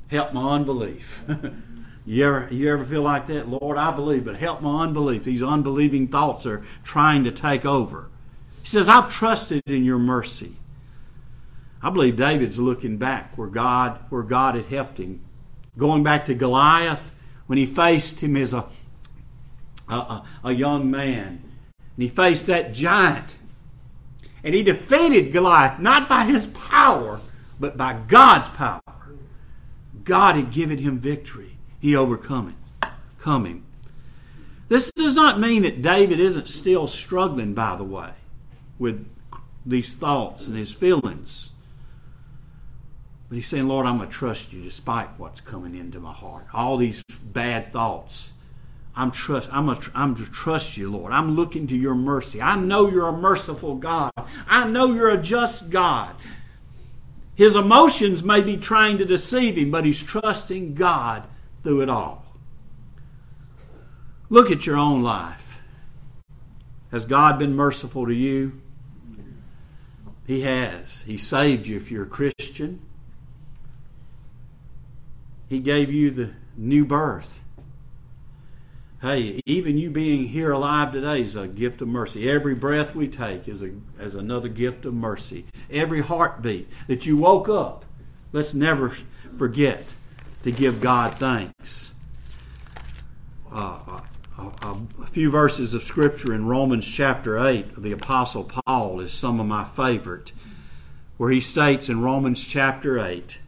help 0.08 0.32
my 0.32 0.54
unbelief. 0.54 1.24
You 2.08 2.24
ever, 2.24 2.48
you 2.50 2.72
ever 2.72 2.84
feel 2.86 3.02
like 3.02 3.26
that? 3.26 3.50
Lord, 3.50 3.76
I 3.76 3.94
believe, 3.94 4.24
but 4.24 4.36
help 4.36 4.62
my 4.62 4.84
unbelief. 4.84 5.24
These 5.24 5.42
unbelieving 5.42 6.08
thoughts 6.08 6.46
are 6.46 6.64
trying 6.82 7.22
to 7.24 7.30
take 7.30 7.66
over. 7.66 8.08
He 8.62 8.68
says, 8.68 8.88
I've 8.88 9.12
trusted 9.12 9.62
in 9.66 9.84
your 9.84 9.98
mercy. 9.98 10.52
I 11.82 11.90
believe 11.90 12.16
David's 12.16 12.58
looking 12.58 12.96
back 12.96 13.36
where 13.36 13.48
God, 13.48 14.00
where 14.08 14.22
God 14.22 14.54
had 14.54 14.64
helped 14.64 14.96
him. 14.96 15.20
Going 15.76 16.02
back 16.02 16.24
to 16.24 16.34
Goliath, 16.34 17.10
when 17.46 17.58
he 17.58 17.66
faced 17.66 18.22
him 18.22 18.38
as 18.38 18.54
a, 18.54 18.64
a, 19.86 20.22
a 20.44 20.52
young 20.52 20.90
man, 20.90 21.42
and 21.94 22.02
he 22.02 22.08
faced 22.08 22.46
that 22.46 22.72
giant. 22.72 23.34
And 24.42 24.54
he 24.54 24.62
defeated 24.62 25.30
Goliath, 25.30 25.78
not 25.78 26.08
by 26.08 26.24
his 26.24 26.46
power, 26.46 27.20
but 27.60 27.76
by 27.76 27.92
God's 27.92 28.48
power. 28.48 28.80
God 30.04 30.36
had 30.36 30.52
given 30.52 30.78
him 30.78 30.98
victory 30.98 31.57
he 31.80 31.94
overcome 31.94 32.54
it, 32.82 32.88
coming. 33.20 33.64
This 34.68 34.90
does 34.92 35.14
not 35.14 35.40
mean 35.40 35.62
that 35.62 35.80
David 35.80 36.20
isn't 36.20 36.48
still 36.48 36.86
struggling, 36.86 37.54
by 37.54 37.76
the 37.76 37.84
way, 37.84 38.10
with 38.78 39.08
these 39.64 39.94
thoughts 39.94 40.46
and 40.46 40.56
his 40.56 40.72
feelings. 40.72 41.50
But 43.28 43.36
he's 43.36 43.46
saying, 43.46 43.68
Lord, 43.68 43.86
I'm 43.86 43.98
going 43.98 44.08
to 44.08 44.14
trust 44.14 44.52
you 44.52 44.62
despite 44.62 45.08
what's 45.18 45.40
coming 45.40 45.74
into 45.74 46.00
my 46.00 46.12
heart. 46.12 46.46
All 46.52 46.76
these 46.76 47.02
bad 47.22 47.72
thoughts. 47.72 48.32
I'm 48.96 49.10
trust. 49.10 49.48
I'm 49.52 49.68
a, 49.68 49.78
I'm 49.94 50.16
to 50.16 50.24
trust 50.24 50.76
you, 50.76 50.90
Lord. 50.90 51.12
I'm 51.12 51.36
looking 51.36 51.66
to 51.68 51.76
your 51.76 51.94
mercy. 51.94 52.42
I 52.42 52.56
know 52.56 52.90
you're 52.90 53.08
a 53.08 53.12
merciful 53.12 53.76
God. 53.76 54.10
I 54.48 54.66
know 54.68 54.92
you're 54.92 55.10
a 55.10 55.22
just 55.22 55.70
God. 55.70 56.16
His 57.34 57.54
emotions 57.54 58.24
may 58.24 58.40
be 58.40 58.56
trying 58.56 58.98
to 58.98 59.04
deceive 59.04 59.56
him, 59.56 59.70
but 59.70 59.84
he's 59.84 60.02
trusting 60.02 60.74
God 60.74 61.24
through 61.62 61.82
it 61.82 61.88
all. 61.88 62.24
Look 64.30 64.50
at 64.50 64.66
your 64.66 64.76
own 64.76 65.02
life. 65.02 65.60
Has 66.90 67.04
God 67.04 67.38
been 67.38 67.54
merciful 67.54 68.06
to 68.06 68.14
you? 68.14 68.60
He 70.26 70.42
has. 70.42 71.02
He 71.02 71.16
saved 71.16 71.66
you 71.66 71.76
if 71.76 71.90
you're 71.90 72.04
a 72.04 72.06
Christian. 72.06 72.80
He 75.48 75.60
gave 75.60 75.90
you 75.90 76.10
the 76.10 76.30
new 76.56 76.84
birth. 76.84 77.40
Hey, 79.00 79.40
even 79.46 79.78
you 79.78 79.90
being 79.90 80.28
here 80.28 80.50
alive 80.50 80.92
today 80.92 81.22
is 81.22 81.36
a 81.36 81.46
gift 81.46 81.80
of 81.80 81.88
mercy. 81.88 82.28
Every 82.28 82.54
breath 82.54 82.94
we 82.94 83.06
take 83.06 83.48
is, 83.48 83.62
a, 83.62 83.70
is 84.00 84.14
another 84.14 84.48
gift 84.48 84.84
of 84.84 84.92
mercy. 84.92 85.46
Every 85.70 86.00
heartbeat 86.00 86.68
that 86.88 87.06
you 87.06 87.16
woke 87.16 87.48
up, 87.48 87.84
let's 88.32 88.54
never 88.54 88.96
forget 89.36 89.94
to 90.42 90.52
give 90.52 90.80
God 90.80 91.18
thanks. 91.18 91.94
Uh, 93.52 94.00
a, 94.38 94.76
a, 95.00 95.06
few 95.06 95.30
verses 95.30 95.74
of 95.74 95.82
Scripture 95.82 96.32
in 96.34 96.46
Romans 96.46 96.86
chapter 96.86 97.38
8 97.38 97.76
of 97.76 97.82
the 97.82 97.92
Apostle 97.92 98.44
Paul 98.44 99.00
is 99.00 99.12
some 99.12 99.40
of 99.40 99.46
my 99.46 99.64
favorite, 99.64 100.32
where 101.16 101.30
he 101.30 101.40
states 101.40 101.88
in 101.88 102.02
Romans 102.02 102.42
chapter 102.42 103.00
8, 103.00 103.40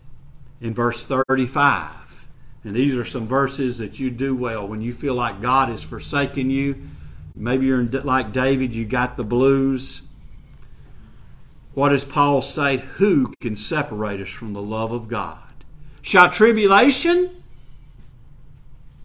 in 0.61 0.75
verse 0.75 1.05
35, 1.05 2.27
and 2.65 2.75
these 2.75 2.95
are 2.95 3.05
some 3.05 3.27
verses 3.27 3.79
that 3.79 4.01
you 4.01 4.11
do 4.11 4.35
well 4.35 4.67
when 4.67 4.83
you 4.83 4.93
feel 4.93 5.15
like 5.15 5.41
God 5.41 5.69
has 5.69 5.83
forsaken 5.83 6.51
you. 6.51 6.77
Maybe 7.35 7.67
you're 7.67 7.85
like 7.85 8.33
David, 8.33 8.75
you 8.75 8.85
got 8.85 9.17
the 9.17 9.25
blues. 9.25 10.03
What 11.73 11.91
does 11.91 12.05
Paul 12.05 12.43
state? 12.43 12.81
Who 12.81 13.33
can 13.41 13.57
separate 13.57 14.21
us 14.21 14.29
from 14.29 14.53
the 14.53 14.63
love 14.63 14.93
of 14.93 15.09
God? 15.09 15.50
Shall 16.03 16.31
tribulation 16.31 17.43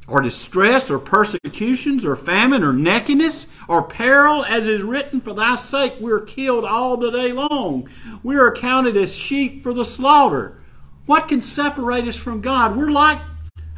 or 0.07 0.21
distress 0.21 0.91
or 0.91 0.99
persecutions 0.99 2.05
or 2.05 2.15
famine 2.15 2.63
or 2.63 2.73
nakedness 2.73 3.47
or 3.67 3.83
peril, 3.83 4.45
as 4.45 4.67
is 4.67 4.83
written, 4.83 5.19
for 5.19 5.33
thy 5.33 5.55
sake 5.55 5.95
we 5.99 6.11
are 6.11 6.19
killed 6.19 6.63
all 6.63 6.97
the 6.97 7.11
day 7.11 7.31
long. 7.31 7.89
We 8.23 8.35
are 8.35 8.47
accounted 8.47 8.95
as 8.97 9.15
sheep 9.15 9.63
for 9.63 9.73
the 9.73 9.85
slaughter. 9.85 10.61
What 11.05 11.27
can 11.27 11.41
separate 11.41 12.07
us 12.07 12.15
from 12.15 12.41
God? 12.41 12.75
We're 12.75 12.91
like, 12.91 13.19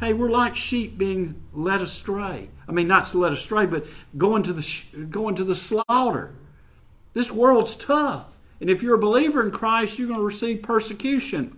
hey, 0.00 0.12
we're 0.12 0.30
like 0.30 0.56
sheep 0.56 0.98
being 0.98 1.42
led 1.52 1.80
astray. 1.80 2.48
I 2.68 2.72
mean, 2.72 2.88
not 2.88 3.14
led 3.14 3.32
astray, 3.32 3.66
but 3.66 3.86
going 4.16 4.42
to 4.44 4.52
the 4.52 5.06
going 5.10 5.36
to 5.36 5.44
the 5.44 5.54
slaughter. 5.54 6.34
This 7.14 7.32
world's 7.32 7.74
tough. 7.76 8.26
And 8.60 8.68
if 8.68 8.82
you're 8.82 8.96
a 8.96 8.98
believer 8.98 9.42
in 9.42 9.50
Christ, 9.50 9.98
you're 9.98 10.08
going 10.08 10.20
to 10.20 10.26
receive 10.26 10.62
persecution. 10.62 11.57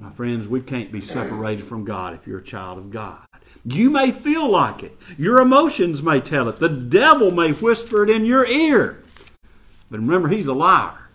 My 0.00 0.10
friends, 0.10 0.46
we 0.46 0.60
can't 0.60 0.92
be 0.92 1.00
separated 1.00 1.64
from 1.64 1.84
God 1.84 2.14
if 2.14 2.26
you're 2.26 2.38
a 2.38 2.44
child 2.44 2.78
of 2.78 2.90
God. 2.90 3.26
You 3.64 3.90
may 3.90 4.12
feel 4.12 4.48
like 4.48 4.82
it. 4.82 4.96
Your 5.18 5.40
emotions 5.40 6.02
may 6.02 6.20
tell 6.20 6.48
it. 6.48 6.60
The 6.60 6.68
devil 6.68 7.30
may 7.30 7.52
whisper 7.52 8.04
it 8.04 8.10
in 8.10 8.24
your 8.24 8.46
ear. 8.46 9.02
But 9.90 10.00
remember, 10.00 10.28
he's 10.28 10.46
a 10.46 10.54
liar. 10.54 11.08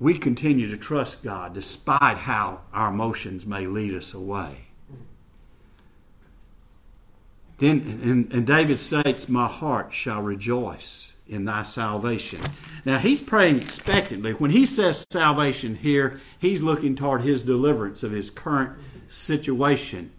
We 0.00 0.18
continue 0.18 0.68
to 0.68 0.76
trust 0.76 1.22
God 1.22 1.54
despite 1.54 2.18
how 2.18 2.60
our 2.72 2.88
emotions 2.88 3.46
may 3.46 3.66
lead 3.66 3.94
us 3.94 4.14
away. 4.14 4.68
Then, 7.58 8.00
and, 8.02 8.32
and 8.32 8.46
David 8.46 8.78
states, 8.78 9.28
My 9.28 9.48
heart 9.48 9.92
shall 9.92 10.22
rejoice 10.22 11.14
in 11.28 11.44
thy 11.44 11.62
salvation. 11.62 12.40
Now, 12.84 12.98
he's 12.98 13.20
praying 13.20 13.60
expectantly. 13.60 14.32
When 14.32 14.50
he 14.50 14.64
says 14.64 15.06
salvation 15.10 15.74
here, 15.74 16.20
he's 16.38 16.62
looking 16.62 16.96
toward 16.96 17.22
his 17.22 17.44
deliverance 17.44 18.02
of 18.02 18.12
his 18.12 18.30
current 18.30 18.78
situation. 19.06 20.12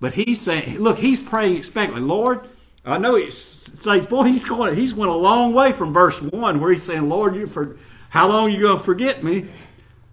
But 0.00 0.14
he's 0.14 0.40
saying, 0.40 0.78
look, 0.78 0.98
he's 0.98 1.20
praying 1.20 1.56
expectantly. 1.56 2.02
Lord, 2.02 2.46
I 2.84 2.98
know 2.98 3.16
he 3.16 3.30
says, 3.30 4.06
boy, 4.06 4.24
he's 4.24 4.44
going, 4.44 4.76
he's 4.76 4.94
went 4.94 5.10
a 5.10 5.14
long 5.14 5.52
way 5.52 5.72
from 5.72 5.92
verse 5.92 6.22
one, 6.22 6.60
where 6.60 6.70
he's 6.70 6.84
saying, 6.84 7.08
Lord, 7.08 7.34
you 7.34 7.46
for 7.46 7.76
how 8.10 8.28
long 8.28 8.50
you 8.50 8.60
going 8.60 8.78
to 8.78 8.84
forget 8.84 9.22
me 9.22 9.48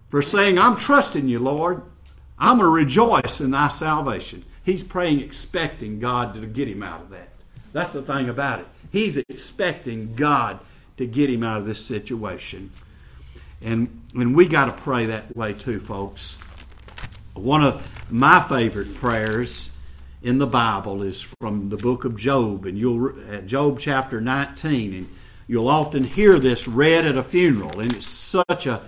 for 0.10 0.22
saying, 0.22 0.58
I'm 0.58 0.76
trusting 0.76 1.28
you, 1.28 1.40
Lord. 1.40 1.84
I'm 2.38 2.58
going 2.58 2.68
to 2.68 2.70
rejoice 2.70 3.40
in 3.40 3.52
thy 3.52 3.70
salvation. 3.70 4.44
He's 4.64 4.84
praying, 4.84 5.22
expecting 5.22 6.00
God 6.00 6.34
to 6.34 6.46
get 6.48 6.68
him 6.68 6.84
out 6.84 7.02
of 7.02 7.10
that. 7.12 7.30
That's 7.72 7.94
the 7.94 8.02
thing 8.02 8.30
about 8.30 8.62
it. 8.62 8.68
He's 8.96 9.18
expecting 9.18 10.16
God 10.16 10.62
to 10.96 11.06
get 11.06 11.30
him 11.30 11.44
out 11.44 11.60
of 11.60 11.68
this 11.68 11.86
situation. 11.86 12.72
And, 13.62 14.04
and 14.14 14.34
we 14.34 14.48
got 14.48 14.68
to 14.68 14.84
pray 14.84 15.08
that 15.08 15.36
way 15.36 15.52
too, 15.52 15.82
folks. 15.82 16.38
One 17.34 17.62
of 17.62 17.86
my 18.10 18.40
favorite 18.40 18.96
prayers 18.96 19.72
in 20.22 20.38
the 20.38 20.48
Bible 20.48 21.04
is 21.04 21.22
from 21.42 21.68
the 21.68 21.76
book 21.76 22.06
of 22.06 22.16
Job, 22.16 22.66
and 22.66 22.78
you'll 22.78 23.14
at 23.30 23.48
Job 23.48 23.80
chapter 23.82 24.22
19, 24.22 24.94
and 24.94 25.10
you'll 25.46 25.68
often 25.68 26.06
hear 26.06 26.40
this 26.40 26.66
read 26.66 27.06
at 27.06 27.18
a 27.18 27.24
funeral, 27.24 27.82
and 27.82 27.94
it's 27.94 28.08
such 28.08 28.66
a 28.66 28.82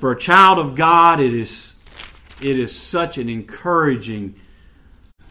for 0.00 0.10
a 0.10 0.18
child 0.18 0.58
of 0.58 0.74
God, 0.74 1.20
it 1.20 1.32
is 1.32 1.74
it 2.40 2.58
is 2.58 2.76
such 2.76 3.18
an 3.18 3.28
encouraging 3.28 4.34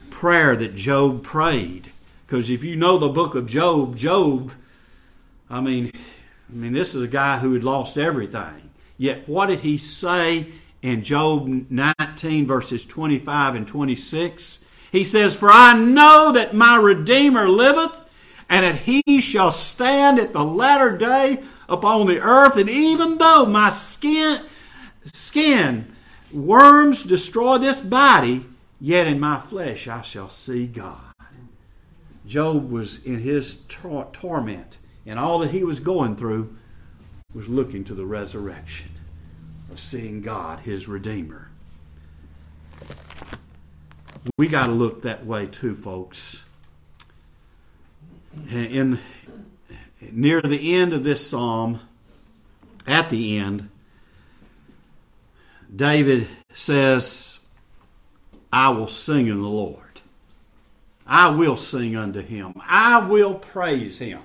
prayer 0.10 0.56
that 0.56 0.76
Job 0.76 1.26
prayed. 1.26 1.90
Because 2.34 2.50
if 2.50 2.64
you 2.64 2.76
know 2.76 2.98
the 2.98 3.10
book 3.10 3.36
of 3.36 3.46
Job, 3.46 3.96
Job, 3.96 4.52
I 5.52 5.62
mean, 5.62 5.92
I 6.50 6.52
mean, 6.52 6.74
this 6.74 6.96
is 6.96 7.04
a 7.04 7.08
guy 7.08 7.38
who 7.38 7.54
had 7.54 7.64
lost 7.64 7.96
everything. 7.96 8.72
Yet, 8.98 9.30
what 9.30 9.46
did 9.46 9.60
he 9.60 9.78
say 9.78 10.48
in 10.82 11.04
Job 11.04 11.48
19, 11.70 12.48
verses 12.48 12.86
25 12.86 13.54
and 13.54 13.68
26? 13.68 14.66
He 14.92 15.04
says, 15.04 15.36
For 15.36 15.52
I 15.52 15.78
know 15.78 16.32
that 16.32 16.56
my 16.56 16.76
Redeemer 16.76 17.48
liveth, 17.48 17.96
and 18.50 18.66
that 18.66 18.82
he 18.82 19.22
shall 19.22 19.52
stand 19.52 20.20
at 20.20 20.34
the 20.34 20.44
latter 20.44 20.98
day 20.98 21.44
upon 21.70 22.08
the 22.08 22.20
earth, 22.20 22.58
and 22.58 22.68
even 22.68 23.20
though 23.20 23.46
my 23.46 23.70
skin, 23.70 24.42
skin 25.04 25.94
worms 26.32 27.04
destroy 27.04 27.60
this 27.60 27.80
body, 27.80 28.44
yet 28.82 29.06
in 29.06 29.20
my 29.20 29.40
flesh 29.40 29.88
I 29.88 30.02
shall 30.02 30.30
see 30.30 30.66
God. 30.66 31.13
Job 32.26 32.72
was 32.72 33.04
in 33.04 33.20
his 33.20 33.58
tor- 33.68 34.10
torment, 34.14 34.78
and 35.06 35.20
all 35.20 35.40
that 35.40 35.52
he 35.52 35.64
was 35.64 35.80
going 35.80 36.16
through 36.16 36.56
was 37.34 37.48
looking 37.48 37.84
to 37.86 37.94
the 37.94 38.06
resurrection 38.06 38.92
of 39.72 39.80
seeing 39.80 40.22
God, 40.22 40.60
his 40.60 40.88
Redeemer. 40.88 41.50
We 44.38 44.48
got 44.48 44.68
to 44.68 44.72
look 44.72 45.02
that 45.02 45.26
way 45.26 45.48
too, 45.48 45.76
folks. 45.76 46.46
In 48.50 49.00
near 50.12 50.42
the 50.42 50.76
end 50.76 50.94
of 50.94 51.04
this 51.04 51.28
psalm, 51.28 51.80
at 52.88 53.10
the 53.10 53.38
end, 53.38 53.70
David 55.76 56.28
says, 56.54 57.40
I 58.52 58.70
will 58.70 58.88
sing 58.88 59.28
in 59.28 59.42
the 59.42 59.48
Lord. 59.48 59.93
I 61.06 61.30
will 61.30 61.58
sing 61.58 61.96
unto 61.96 62.22
him. 62.22 62.54
I 62.68 63.06
will 63.06 63.36
praise 63.36 64.00
him. 64.00 64.22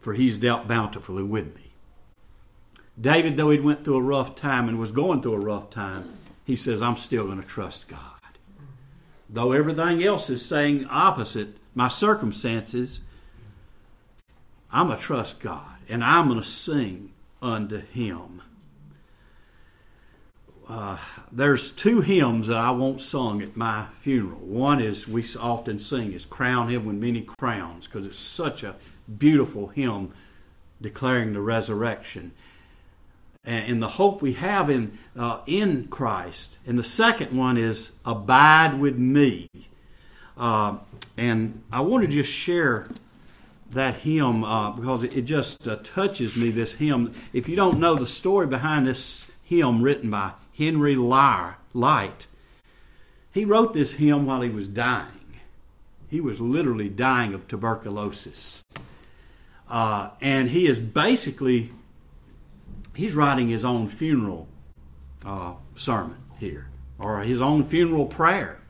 For 0.00 0.14
he's 0.14 0.38
dealt 0.38 0.66
bountifully 0.66 1.22
with 1.22 1.54
me. 1.54 1.72
David, 2.98 3.36
though 3.36 3.50
he 3.50 3.60
went 3.60 3.84
through 3.84 3.96
a 3.96 4.02
rough 4.02 4.34
time 4.34 4.68
and 4.68 4.78
was 4.78 4.92
going 4.92 5.22
through 5.22 5.34
a 5.34 5.40
rough 5.40 5.70
time, 5.70 6.12
he 6.44 6.56
says, 6.56 6.82
I'm 6.82 6.96
still 6.96 7.26
going 7.26 7.40
to 7.40 7.46
trust 7.46 7.88
God. 7.88 7.98
Though 9.28 9.52
everything 9.52 10.02
else 10.02 10.28
is 10.28 10.44
saying 10.44 10.86
opposite, 10.90 11.56
my 11.74 11.88
circumstances, 11.88 13.00
I'm 14.72 14.88
going 14.88 14.98
to 14.98 15.04
trust 15.04 15.40
God 15.40 15.76
and 15.88 16.02
I'm 16.02 16.28
going 16.28 16.40
to 16.40 16.46
sing 16.46 17.12
unto 17.40 17.78
him. 17.78 18.42
Uh, 20.70 20.96
there's 21.32 21.72
two 21.72 22.00
hymns 22.00 22.46
that 22.46 22.56
I 22.56 22.70
want 22.70 23.00
sung 23.00 23.42
at 23.42 23.56
my 23.56 23.86
funeral. 24.02 24.38
One 24.38 24.80
is 24.80 25.08
we 25.08 25.24
often 25.40 25.80
sing 25.80 26.12
is 26.12 26.24
"Crown 26.24 26.68
Him 26.68 26.84
with 26.84 26.94
Many 26.94 27.22
Crowns" 27.22 27.88
because 27.88 28.06
it's 28.06 28.20
such 28.20 28.62
a 28.62 28.76
beautiful 29.18 29.66
hymn 29.66 30.12
declaring 30.80 31.32
the 31.32 31.40
resurrection 31.40 32.30
and 33.42 33.82
the 33.82 33.88
hope 33.88 34.22
we 34.22 34.34
have 34.34 34.70
in 34.70 34.96
uh, 35.18 35.40
in 35.48 35.88
Christ. 35.88 36.60
And 36.64 36.78
the 36.78 36.84
second 36.84 37.36
one 37.36 37.56
is 37.56 37.90
"Abide 38.04 38.78
with 38.78 38.96
Me." 38.96 39.48
Uh, 40.36 40.76
and 41.16 41.64
I 41.72 41.80
want 41.80 42.04
to 42.04 42.08
just 42.08 42.32
share 42.32 42.86
that 43.70 43.96
hymn 43.96 44.44
uh, 44.44 44.70
because 44.70 45.02
it, 45.02 45.16
it 45.16 45.22
just 45.22 45.66
uh, 45.66 45.78
touches 45.82 46.36
me. 46.36 46.50
This 46.50 46.74
hymn. 46.74 47.12
If 47.32 47.48
you 47.48 47.56
don't 47.56 47.80
know 47.80 47.96
the 47.96 48.06
story 48.06 48.46
behind 48.46 48.86
this 48.86 49.28
hymn, 49.42 49.82
written 49.82 50.10
by 50.10 50.34
Henry 50.60 50.94
Lyte. 50.94 52.26
he 53.32 53.46
wrote 53.46 53.72
this 53.72 53.94
hymn 53.94 54.26
while 54.26 54.42
he 54.42 54.50
was 54.50 54.68
dying. 54.68 55.38
He 56.10 56.20
was 56.20 56.38
literally 56.38 56.90
dying 56.90 57.32
of 57.32 57.48
tuberculosis. 57.48 58.62
Uh, 59.70 60.10
and 60.20 60.50
he 60.50 60.66
is 60.66 60.78
basically 60.78 61.70
he's 62.94 63.14
writing 63.14 63.48
his 63.48 63.64
own 63.64 63.88
funeral 63.88 64.48
uh, 65.24 65.54
sermon 65.76 66.18
here 66.38 66.68
or 66.98 67.20
his 67.20 67.40
own 67.40 67.64
funeral 67.64 68.04
prayer 68.04 68.60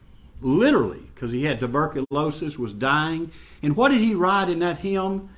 literally 0.40 1.02
because 1.12 1.32
he 1.32 1.44
had 1.44 1.58
tuberculosis 1.58 2.58
was 2.58 2.72
dying 2.72 3.32
and 3.62 3.74
what 3.76 3.88
did 3.88 4.00
he 4.00 4.14
write 4.14 4.48
in 4.48 4.58
that 4.58 4.78
hymn 4.78 5.30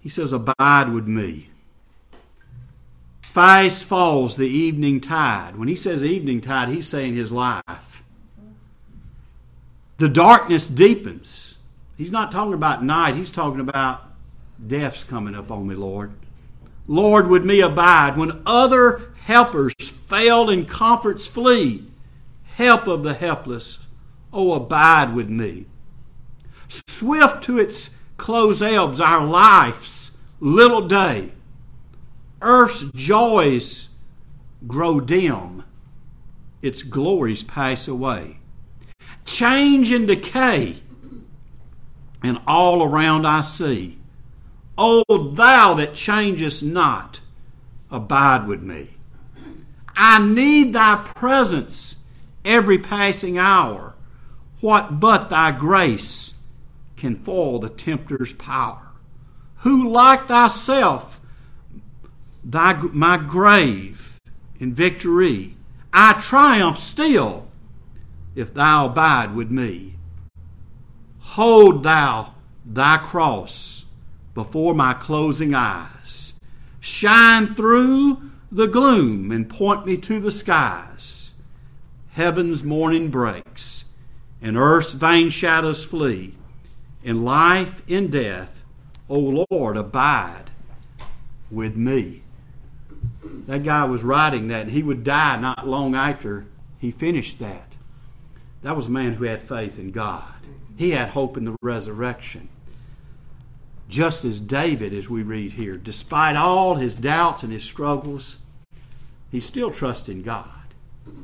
he 0.00 0.08
says 0.08 0.32
abide 0.32 0.92
with 0.92 1.06
me 1.06 1.48
fast 3.38 3.84
falls 3.84 4.36
the 4.36 4.48
evening 4.48 5.00
tide 5.00 5.56
when 5.56 5.68
he 5.68 5.76
says 5.76 6.02
evening 6.02 6.40
tide 6.40 6.68
he's 6.68 6.88
saying 6.88 7.14
his 7.14 7.30
life 7.30 8.02
the 9.98 10.08
darkness 10.08 10.68
deepens 10.68 11.58
he's 11.96 12.10
not 12.10 12.32
talking 12.32 12.54
about 12.54 12.82
night 12.82 13.14
he's 13.14 13.30
talking 13.30 13.60
about 13.60 14.02
death's 14.66 15.04
coming 15.04 15.34
up 15.34 15.50
on 15.50 15.66
me 15.66 15.74
lord 15.74 16.12
Lord, 16.88 17.28
would 17.28 17.44
me 17.44 17.60
abide. 17.60 18.16
When 18.16 18.42
other 18.46 19.12
helpers 19.20 19.74
fail 19.78 20.48
and 20.48 20.66
comforts 20.66 21.26
flee, 21.26 21.86
help 22.56 22.86
of 22.86 23.02
the 23.02 23.12
helpless, 23.12 23.78
oh, 24.32 24.54
abide 24.54 25.14
with 25.14 25.28
me. 25.28 25.66
Swift 26.66 27.44
to 27.44 27.58
its 27.58 27.90
close 28.16 28.62
ebbs 28.62 29.00
our 29.00 29.24
life's 29.24 30.16
little 30.40 30.88
day. 30.88 31.32
Earth's 32.40 32.84
joys 32.94 33.88
grow 34.66 35.00
dim, 35.00 35.64
its 36.62 36.82
glories 36.82 37.42
pass 37.42 37.88
away. 37.88 38.38
Change 39.24 39.92
and 39.92 40.06
decay 40.06 40.80
and 42.22 42.38
all 42.46 42.82
around 42.82 43.26
I 43.26 43.42
see. 43.42 43.98
O 44.76 45.04
thou 45.34 45.74
that 45.74 45.94
changest 45.94 46.62
not, 46.62 47.20
abide 47.90 48.46
with 48.46 48.62
me. 48.62 48.90
I 49.96 50.24
need 50.24 50.72
thy 50.72 50.96
presence 50.96 51.96
every 52.44 52.78
passing 52.78 53.38
hour. 53.38 53.94
What 54.60 55.00
but 55.00 55.30
thy 55.30 55.52
grace 55.52 56.36
can 56.96 57.16
foil 57.16 57.58
the 57.58 57.68
tempter's 57.68 58.32
power? 58.32 58.88
Who 59.58 59.88
like 59.88 60.28
thyself, 60.28 61.17
thy, 62.48 62.72
my 62.92 63.18
grave 63.18 64.18
in 64.58 64.74
victory, 64.74 65.56
I 65.92 66.14
triumph 66.14 66.78
still 66.78 67.46
if 68.34 68.54
thou 68.54 68.86
abide 68.86 69.34
with 69.34 69.50
me. 69.50 69.96
Hold 71.20 71.82
thou 71.82 72.34
thy 72.64 72.98
cross 72.98 73.84
before 74.34 74.74
my 74.74 74.94
closing 74.94 75.54
eyes. 75.54 76.34
Shine 76.80 77.54
through 77.54 78.30
the 78.50 78.66
gloom 78.66 79.30
and 79.30 79.48
point 79.48 79.84
me 79.84 79.96
to 79.98 80.20
the 80.20 80.30
skies. 80.30 81.34
Heaven's 82.12 82.64
morning 82.64 83.10
breaks 83.10 83.84
and 84.40 84.56
earth's 84.56 84.92
vain 84.92 85.30
shadows 85.30 85.84
flee. 85.84 86.34
In 87.02 87.24
life, 87.24 87.82
in 87.86 88.10
death, 88.10 88.64
O 89.08 89.44
Lord, 89.50 89.76
abide 89.76 90.50
with 91.50 91.76
me. 91.76 92.22
That 93.48 93.64
guy 93.64 93.84
was 93.84 94.02
writing 94.02 94.48
that, 94.48 94.62
and 94.62 94.70
he 94.70 94.82
would 94.82 95.02
die 95.02 95.40
not 95.40 95.66
long 95.66 95.94
after 95.94 96.44
he 96.78 96.90
finished 96.90 97.38
that. 97.38 97.76
That 98.60 98.76
was 98.76 98.86
a 98.86 98.90
man 98.90 99.14
who 99.14 99.24
had 99.24 99.42
faith 99.42 99.78
in 99.78 99.90
God. 99.90 100.34
He 100.76 100.90
had 100.90 101.08
hope 101.08 101.38
in 101.38 101.46
the 101.46 101.56
resurrection. 101.62 102.50
Just 103.88 104.22
as 104.26 104.38
David, 104.38 104.92
as 104.92 105.08
we 105.08 105.22
read 105.22 105.52
here, 105.52 105.78
despite 105.78 106.36
all 106.36 106.74
his 106.74 106.94
doubts 106.94 107.42
and 107.42 107.50
his 107.50 107.64
struggles, 107.64 108.36
he 109.30 109.40
still 109.40 109.70
trusts 109.70 110.10
in 110.10 110.20
God. 110.20 110.50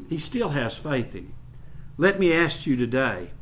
He 0.09 0.17
still 0.17 0.49
has 0.49 0.79
faith 0.79 1.15
in 1.15 1.25
Him. 1.25 1.35
Let 1.99 2.19
me 2.19 2.33
ask 2.33 2.67
you 2.67 2.75
today 2.75 3.33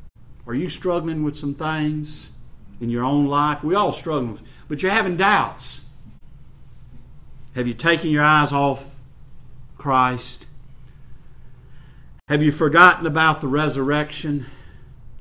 are 0.45 0.55
you 0.55 0.69
struggling 0.69 1.23
with 1.23 1.37
some 1.37 1.55
things 1.55 2.31
in 2.81 2.91
your 2.91 3.05
own 3.05 3.29
life? 3.29 3.63
We 3.63 3.77
all 3.77 3.93
struggle, 3.93 4.39
but 4.67 4.83
you're 4.83 4.91
having 4.91 5.17
doubts. 5.17 5.82
Have 7.55 7.67
you 7.67 7.75
taken 7.75 8.11
your 8.11 8.23
eyes 8.23 8.53
off 8.53 8.95
Christ? 9.77 10.47
Have 12.29 12.43
you 12.43 12.51
forgotten 12.51 13.07
about 13.07 13.41
the 13.41 13.49
resurrection? 13.49 14.47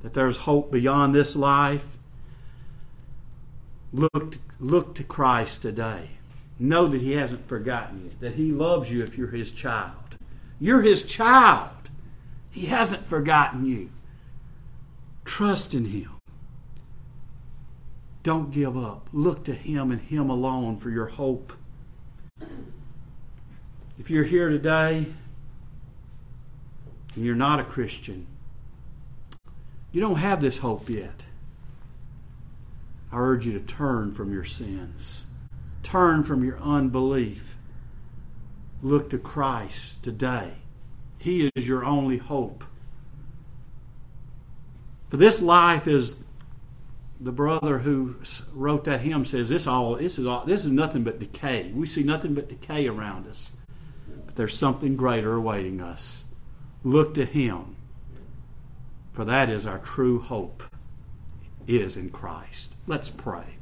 That 0.01 0.13
there's 0.13 0.37
hope 0.37 0.71
beyond 0.71 1.13
this 1.13 1.35
life? 1.35 1.85
Look 3.91 4.31
to, 4.31 4.39
look 4.59 4.95
to 4.95 5.03
Christ 5.03 5.61
today. 5.61 6.11
Know 6.57 6.87
that 6.87 7.01
He 7.01 7.13
hasn't 7.13 7.47
forgotten 7.47 8.05
you, 8.05 8.11
that 8.21 8.35
He 8.35 8.51
loves 8.51 8.89
you 8.89 9.03
if 9.03 9.17
you're 9.17 9.27
His 9.27 9.51
child. 9.51 10.17
You're 10.59 10.81
His 10.81 11.03
child. 11.03 11.69
He 12.49 12.67
hasn't 12.67 13.05
forgotten 13.05 13.65
you. 13.65 13.89
Trust 15.25 15.73
in 15.73 15.85
Him. 15.85 16.11
Don't 18.23 18.51
give 18.51 18.77
up. 18.77 19.09
Look 19.11 19.43
to 19.45 19.53
Him 19.53 19.91
and 19.91 19.99
Him 19.99 20.29
alone 20.29 20.77
for 20.77 20.89
your 20.89 21.07
hope. 21.07 21.53
If 23.99 24.09
you're 24.09 24.23
here 24.23 24.49
today 24.49 25.05
and 27.15 27.25
you're 27.25 27.35
not 27.35 27.59
a 27.59 27.63
Christian, 27.63 28.27
you 29.91 30.01
don't 30.01 30.15
have 30.15 30.41
this 30.41 30.57
hope 30.57 30.89
yet. 30.89 31.25
I 33.11 33.17
urge 33.17 33.45
you 33.45 33.53
to 33.53 33.59
turn 33.59 34.11
from 34.13 34.31
your 34.33 34.45
sins, 34.45 35.25
turn 35.83 36.23
from 36.23 36.43
your 36.43 36.57
unbelief. 36.59 37.55
Look 38.81 39.09
to 39.11 39.17
Christ 39.17 40.01
today. 40.01 40.53
He 41.17 41.51
is 41.55 41.67
your 41.67 41.85
only 41.85 42.17
hope. 42.17 42.63
For 45.09 45.17
this 45.17 45.41
life 45.41 45.87
is 45.87 46.15
the 47.23 47.31
brother 47.31 47.77
who 47.77 48.15
wrote 48.51 48.83
that 48.85 49.01
hymn 49.01 49.23
says 49.25 49.49
this 49.49 49.67
all 49.67 49.95
this 49.95 50.17
is 50.17 50.25
all 50.25 50.43
this 50.43 50.65
is 50.65 50.71
nothing 50.71 51.03
but 51.03 51.19
decay. 51.19 51.71
We 51.73 51.85
see 51.85 52.03
nothing 52.03 52.33
but 52.33 52.49
decay 52.49 52.87
around 52.87 53.27
us. 53.27 53.51
But 54.25 54.35
there's 54.35 54.57
something 54.57 54.95
greater 54.95 55.35
awaiting 55.35 55.81
us. 55.81 56.25
Look 56.83 57.13
to 57.15 57.25
him. 57.25 57.75
For 59.13 59.23
that 59.25 59.49
is 59.49 59.65
our 59.67 59.79
true 59.79 60.19
hope 60.19 60.63
is 61.67 61.95
in 61.95 62.09
Christ. 62.09 62.75
Let's 62.87 63.09
pray. 63.09 63.57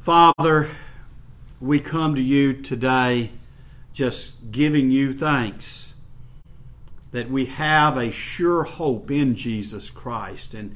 Father, 0.00 0.68
we 1.60 1.78
come 1.78 2.16
to 2.16 2.20
you 2.20 2.54
today 2.54 3.30
just 3.92 4.50
giving 4.50 4.90
you 4.90 5.16
thanks 5.16 5.91
that 7.12 7.30
we 7.30 7.46
have 7.46 7.96
a 7.96 8.10
sure 8.10 8.64
hope 8.64 9.10
in 9.10 9.34
Jesus 9.34 9.90
Christ. 9.90 10.54
And 10.54 10.74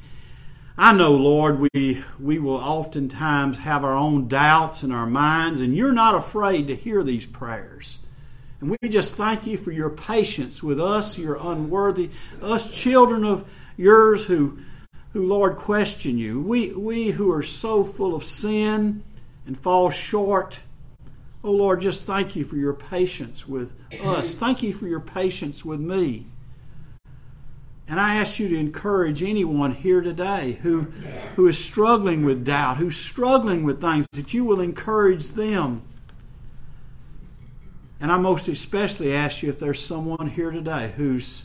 I 0.78 0.92
know, 0.92 1.12
Lord, 1.12 1.66
we, 1.72 2.04
we 2.20 2.38
will 2.38 2.58
oftentimes 2.58 3.56
have 3.58 3.84
our 3.84 3.94
own 3.94 4.28
doubts 4.28 4.82
in 4.82 4.92
our 4.92 5.06
minds, 5.06 5.62
and 5.62 5.74
you're 5.74 5.92
not 5.92 6.14
afraid 6.14 6.68
to 6.68 6.76
hear 6.76 7.02
these 7.02 7.26
prayers. 7.26 7.98
And 8.60 8.70
we 8.70 8.88
just 8.88 9.14
thank 9.14 9.46
you 9.46 9.56
for 9.56 9.70
your 9.70 9.90
patience 9.90 10.62
with 10.62 10.80
us, 10.80 11.18
your 11.18 11.36
unworthy, 11.36 12.10
us 12.42 12.70
children 12.70 13.24
of 13.24 13.48
yours 13.78 14.26
who, 14.26 14.58
who 15.12 15.26
Lord, 15.26 15.56
question 15.56 16.18
you. 16.18 16.40
We, 16.42 16.72
we 16.72 17.10
who 17.10 17.32
are 17.32 17.42
so 17.42 17.82
full 17.82 18.14
of 18.14 18.24
sin 18.24 19.02
and 19.46 19.58
fall 19.58 19.88
short. 19.90 20.60
Oh, 21.44 21.52
Lord, 21.52 21.80
just 21.80 22.06
thank 22.06 22.34
you 22.34 22.44
for 22.44 22.56
your 22.56 22.74
patience 22.74 23.46
with 23.46 23.74
us. 24.02 24.34
Thank 24.34 24.62
you 24.62 24.72
for 24.72 24.88
your 24.88 25.00
patience 25.00 25.64
with 25.64 25.80
me. 25.80 26.26
And 27.88 28.00
I 28.00 28.16
ask 28.16 28.40
you 28.40 28.48
to 28.48 28.56
encourage 28.58 29.22
anyone 29.22 29.72
here 29.72 30.00
today 30.00 30.58
who, 30.62 30.82
who 31.36 31.46
is 31.46 31.56
struggling 31.56 32.24
with 32.24 32.44
doubt, 32.44 32.78
who's 32.78 32.96
struggling 32.96 33.62
with 33.62 33.80
things, 33.80 34.08
that 34.12 34.34
you 34.34 34.44
will 34.44 34.60
encourage 34.60 35.28
them. 35.30 35.82
And 38.00 38.10
I 38.10 38.18
most 38.18 38.48
especially 38.48 39.14
ask 39.14 39.42
you 39.42 39.48
if 39.48 39.60
there's 39.60 39.80
someone 39.80 40.28
here 40.28 40.50
today 40.50 40.92
who's 40.96 41.44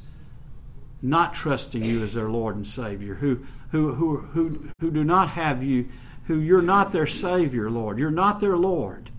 not 1.01 1.33
trusting 1.33 1.83
you 1.83 2.01
as 2.03 2.15
their 2.15 2.29
Lord 2.29 2.55
and 2.55 2.65
Savior, 2.65 3.15
who, 3.15 3.45
who, 3.71 3.93
who, 3.93 4.17
who, 4.17 4.69
who 4.79 4.91
do 4.91 5.03
not 5.03 5.29
have 5.29 5.63
you, 5.63 5.89
who 6.25 6.39
you're 6.39 6.61
not 6.61 6.91
their 6.91 7.07
Savior, 7.07 7.69
Lord. 7.69 7.99
You're 7.99 8.09
not 8.09 8.39
their 8.39 8.57
Lord. 8.57 9.10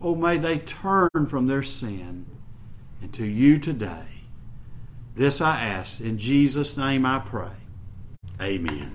Oh, 0.00 0.14
may 0.14 0.36
they 0.36 0.58
turn 0.58 1.26
from 1.28 1.46
their 1.46 1.62
sin 1.62 2.26
and 3.00 3.12
to 3.14 3.24
you 3.24 3.58
today. 3.58 4.04
This 5.14 5.40
I 5.40 5.62
ask. 5.62 6.00
In 6.00 6.18
Jesus' 6.18 6.76
name 6.76 7.06
I 7.06 7.18
pray. 7.18 7.48
Amen. 8.40 8.92